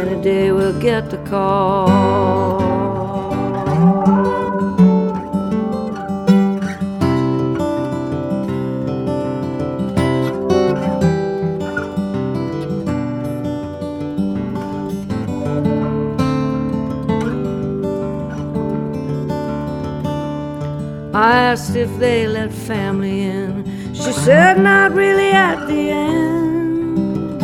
Any 0.00 0.22
day 0.22 0.52
we'll 0.52 0.78
get 0.78 1.10
the 1.10 1.18
call. 1.28 2.69
I 21.12 21.32
asked 21.32 21.74
if 21.74 21.90
they 21.98 22.28
let 22.28 22.52
family 22.52 23.22
in. 23.22 23.64
She 23.94 24.12
said, 24.12 24.60
not 24.60 24.92
really 24.92 25.30
at 25.30 25.66
the 25.66 25.90
end. 25.90 27.40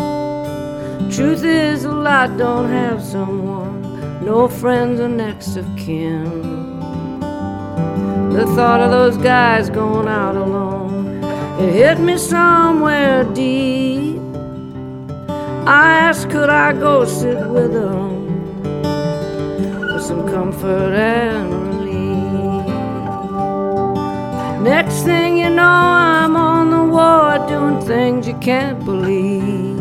Truth 1.12 1.43
is, 1.43 1.84
a 1.84 1.90
lot 1.90 2.36
don't 2.36 2.68
have 2.68 3.02
someone, 3.02 3.82
no 4.24 4.47
friends 4.47 5.01
or 5.01 5.09
next 5.09 5.56
of 5.56 5.66
kin. 5.76 6.44
The 8.30 8.47
thought 8.55 8.80
of 8.80 8.93
those 8.93 9.16
guys 9.16 9.68
going 9.68 10.06
out 10.06 10.36
alone, 10.36 11.24
it 11.59 11.72
hit 11.72 11.98
me 11.98 12.18
somewhere 12.18 13.24
deep. 13.34 14.20
I 15.66 15.98
asked, 16.06 16.30
could 16.30 16.51
I 16.51 16.72
go 16.72 17.05
sit 17.05 17.48
with 17.48 17.72
them 17.72 18.62
for 19.80 19.98
some 19.98 20.28
comfort 20.28 20.94
and 20.94 21.55
thing 25.06 25.38
you 25.38 25.50
know, 25.50 25.62
I'm 25.62 26.34
on 26.34 26.70
the 26.70 26.84
ward 26.84 27.46
doing 27.46 27.80
things 27.86 28.26
you 28.26 28.36
can't 28.40 28.84
believe. 28.84 29.78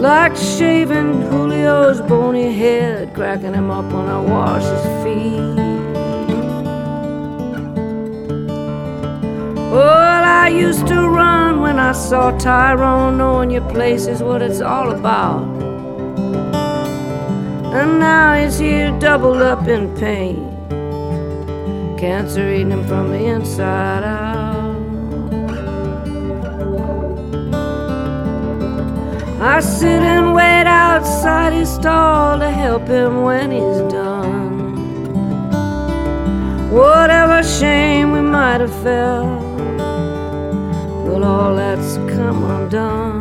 Like 0.00 0.34
shaving 0.34 1.12
Julio's 1.30 2.00
bony 2.00 2.52
head, 2.52 3.14
cracking 3.14 3.54
him 3.54 3.70
up 3.70 3.84
when 3.92 4.06
I 4.18 4.20
wash 4.20 4.64
his 4.64 4.86
feet. 5.04 5.56
Well, 9.74 10.24
I 10.42 10.48
used 10.48 10.88
to 10.88 11.08
run 11.08 11.60
when 11.60 11.78
I 11.78 11.92
saw 11.92 12.36
Tyrone, 12.36 13.16
knowing 13.16 13.52
your 13.52 13.68
place 13.70 14.08
is 14.08 14.24
what 14.24 14.42
it's 14.42 14.60
all 14.60 14.90
about. 14.90 15.44
And 17.78 18.00
now 18.00 18.34
he's 18.34 18.58
here 18.58 18.90
doubled 18.98 19.40
up 19.40 19.68
in 19.68 19.94
pain. 19.96 20.49
Cancer 22.00 22.50
eating 22.50 22.70
him 22.70 22.86
from 22.86 23.10
the 23.10 23.18
inside 23.18 24.02
out. 24.02 24.74
I 29.38 29.60
sit 29.60 30.00
and 30.00 30.32
wait 30.34 30.64
outside 30.64 31.52
his 31.52 31.68
stall 31.68 32.38
to 32.38 32.50
help 32.50 32.88
him 32.88 33.22
when 33.22 33.50
he's 33.50 33.92
done. 33.92 34.76
Whatever 36.70 37.42
shame 37.42 38.12
we 38.12 38.22
might 38.22 38.62
have 38.62 38.74
felt, 38.82 39.42
well, 41.04 41.22
all 41.22 41.54
that's 41.54 41.96
come 42.14 42.44
undone. 42.44 43.19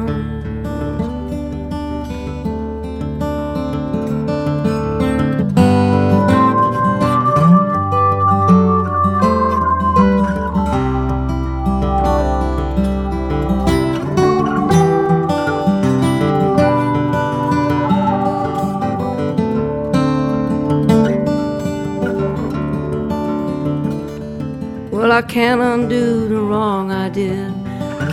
I 25.19 25.21
can't 25.23 25.59
undo 25.59 26.29
the 26.29 26.39
wrong 26.39 26.93
I 26.93 27.09
did. 27.09 27.51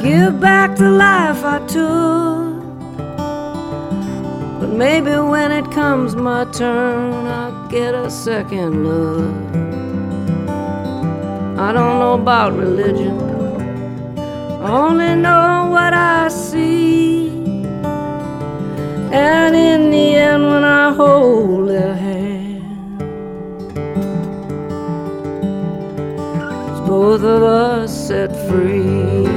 Give 0.03 0.41
back 0.41 0.77
the 0.77 0.91
life 0.91 1.45
I 1.45 1.59
took. 1.69 2.65
But 4.59 4.71
maybe 4.71 5.13
when 5.13 5.53
it 5.53 5.71
comes 5.71 6.17
my 6.17 6.47
turn, 6.47 7.13
I'll 7.29 7.69
get 7.69 7.95
a 7.95 8.11
second 8.11 8.83
look. 8.83 9.33
I 11.57 11.73
don't 11.73 12.01
know 12.01 12.15
about 12.15 12.55
religion, 12.55 13.17
I 14.61 14.69
only 14.69 15.15
know 15.15 15.69
what 15.71 15.95
I 15.95 16.27
see. 16.27 17.29
And 19.13 19.55
in 19.55 19.93
the 19.93 20.17
end, 20.17 20.43
when 20.43 20.65
I 20.65 20.93
hold 20.93 21.69
their 21.69 21.95
hand, 21.95 22.06
both 27.07 27.23
of 27.23 27.41
us 27.45 28.09
set 28.09 28.33
free. 28.49 29.36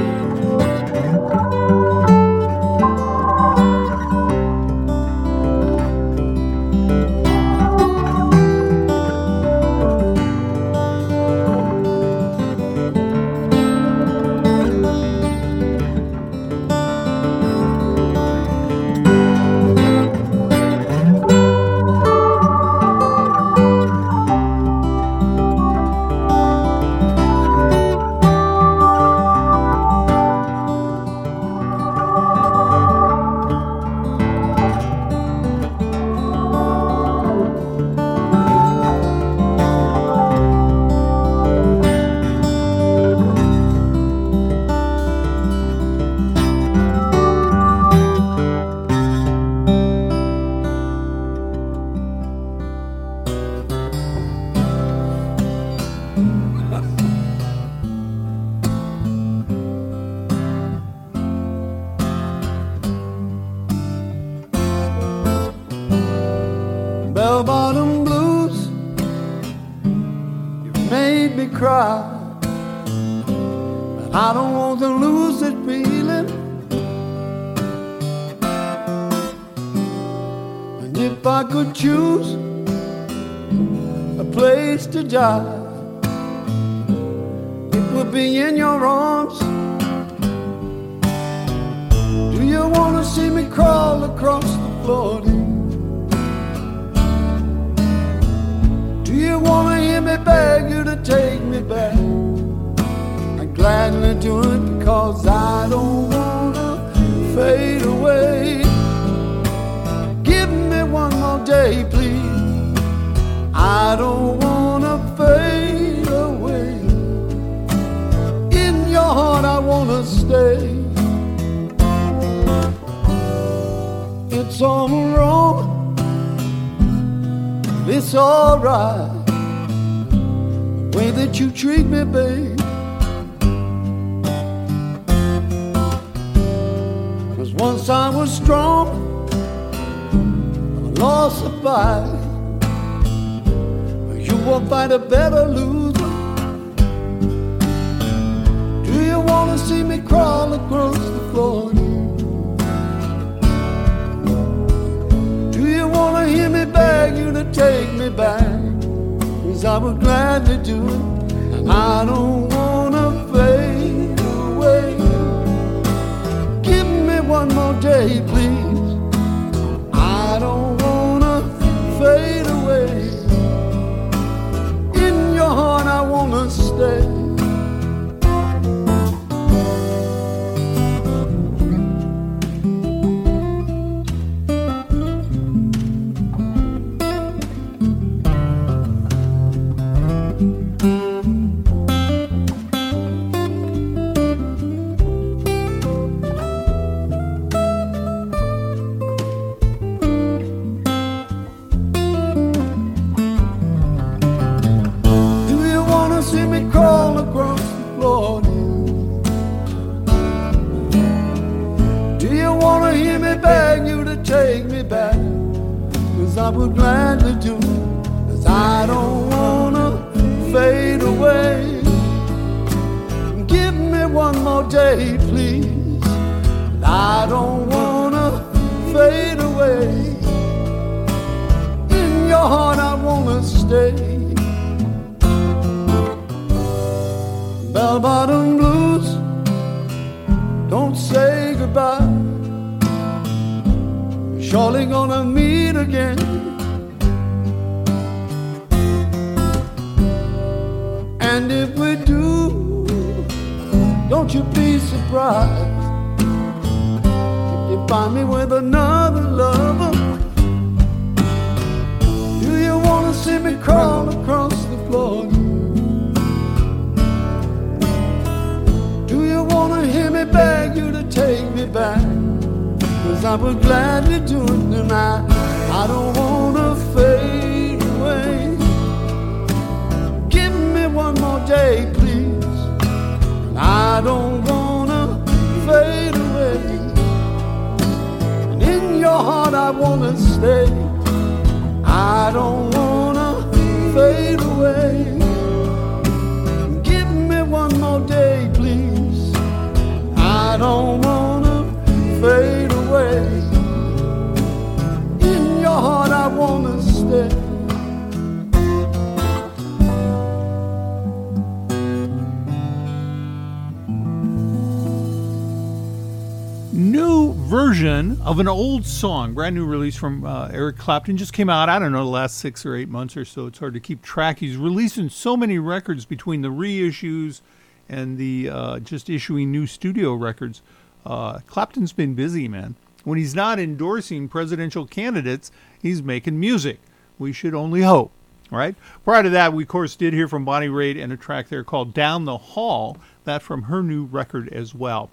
Of 318.30 318.38
an 318.38 318.46
old 318.46 318.86
song, 318.86 319.34
brand 319.34 319.56
new 319.56 319.66
release 319.66 319.96
from 319.96 320.24
uh, 320.24 320.46
Eric 320.52 320.78
Clapton, 320.78 321.16
just 321.16 321.32
came 321.32 321.50
out. 321.50 321.68
I 321.68 321.80
don't 321.80 321.90
know 321.90 322.04
the 322.04 322.10
last 322.10 322.38
six 322.38 322.64
or 322.64 322.76
eight 322.76 322.88
months 322.88 323.16
or 323.16 323.24
so. 323.24 323.48
It's 323.48 323.58
hard 323.58 323.74
to 323.74 323.80
keep 323.80 324.02
track. 324.02 324.38
He's 324.38 324.56
releasing 324.56 325.08
so 325.08 325.36
many 325.36 325.58
records 325.58 326.04
between 326.04 326.40
the 326.40 326.48
reissues 326.50 327.40
and 327.88 328.18
the 328.18 328.48
uh, 328.48 328.78
just 328.78 329.10
issuing 329.10 329.50
new 329.50 329.66
studio 329.66 330.14
records. 330.14 330.62
Uh, 331.04 331.40
Clapton's 331.48 331.92
been 331.92 332.14
busy, 332.14 332.46
man. 332.46 332.76
When 333.02 333.18
he's 333.18 333.34
not 333.34 333.58
endorsing 333.58 334.28
presidential 334.28 334.86
candidates, 334.86 335.50
he's 335.82 336.00
making 336.00 336.38
music. 336.38 336.78
We 337.18 337.32
should 337.32 337.52
only 337.52 337.82
hope, 337.82 338.12
right? 338.48 338.76
Prior 339.02 339.24
to 339.24 339.30
that, 339.30 339.52
we 339.52 339.64
of 339.64 339.68
course 339.68 339.96
did 339.96 340.12
hear 340.12 340.28
from 340.28 340.44
Bonnie 340.44 340.68
Raitt 340.68 341.02
and 341.02 341.12
a 341.12 341.16
track 341.16 341.48
there 341.48 341.64
called 341.64 341.94
"Down 341.94 342.26
the 342.26 342.38
Hall." 342.38 342.96
That 343.24 343.42
from 343.42 343.64
her 343.64 343.82
new 343.82 344.04
record 344.04 344.48
as 344.50 344.72
well. 344.72 345.10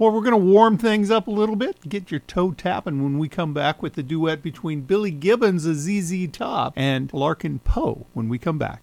Well, 0.00 0.12
we're 0.12 0.22
going 0.22 0.30
to 0.30 0.38
warm 0.38 0.78
things 0.78 1.10
up 1.10 1.26
a 1.26 1.30
little 1.30 1.56
bit, 1.56 1.86
get 1.86 2.10
your 2.10 2.20
toe 2.20 2.52
tapping 2.52 3.02
when 3.02 3.18
we 3.18 3.28
come 3.28 3.52
back 3.52 3.82
with 3.82 3.92
the 3.96 4.02
duet 4.02 4.42
between 4.42 4.80
Billy 4.80 5.10
Gibbons 5.10 5.66
of 5.66 5.76
ZZ 5.76 6.26
Top 6.32 6.72
and 6.74 7.12
Larkin 7.12 7.58
Poe 7.58 8.06
when 8.14 8.30
we 8.30 8.38
come 8.38 8.56
back. 8.56 8.78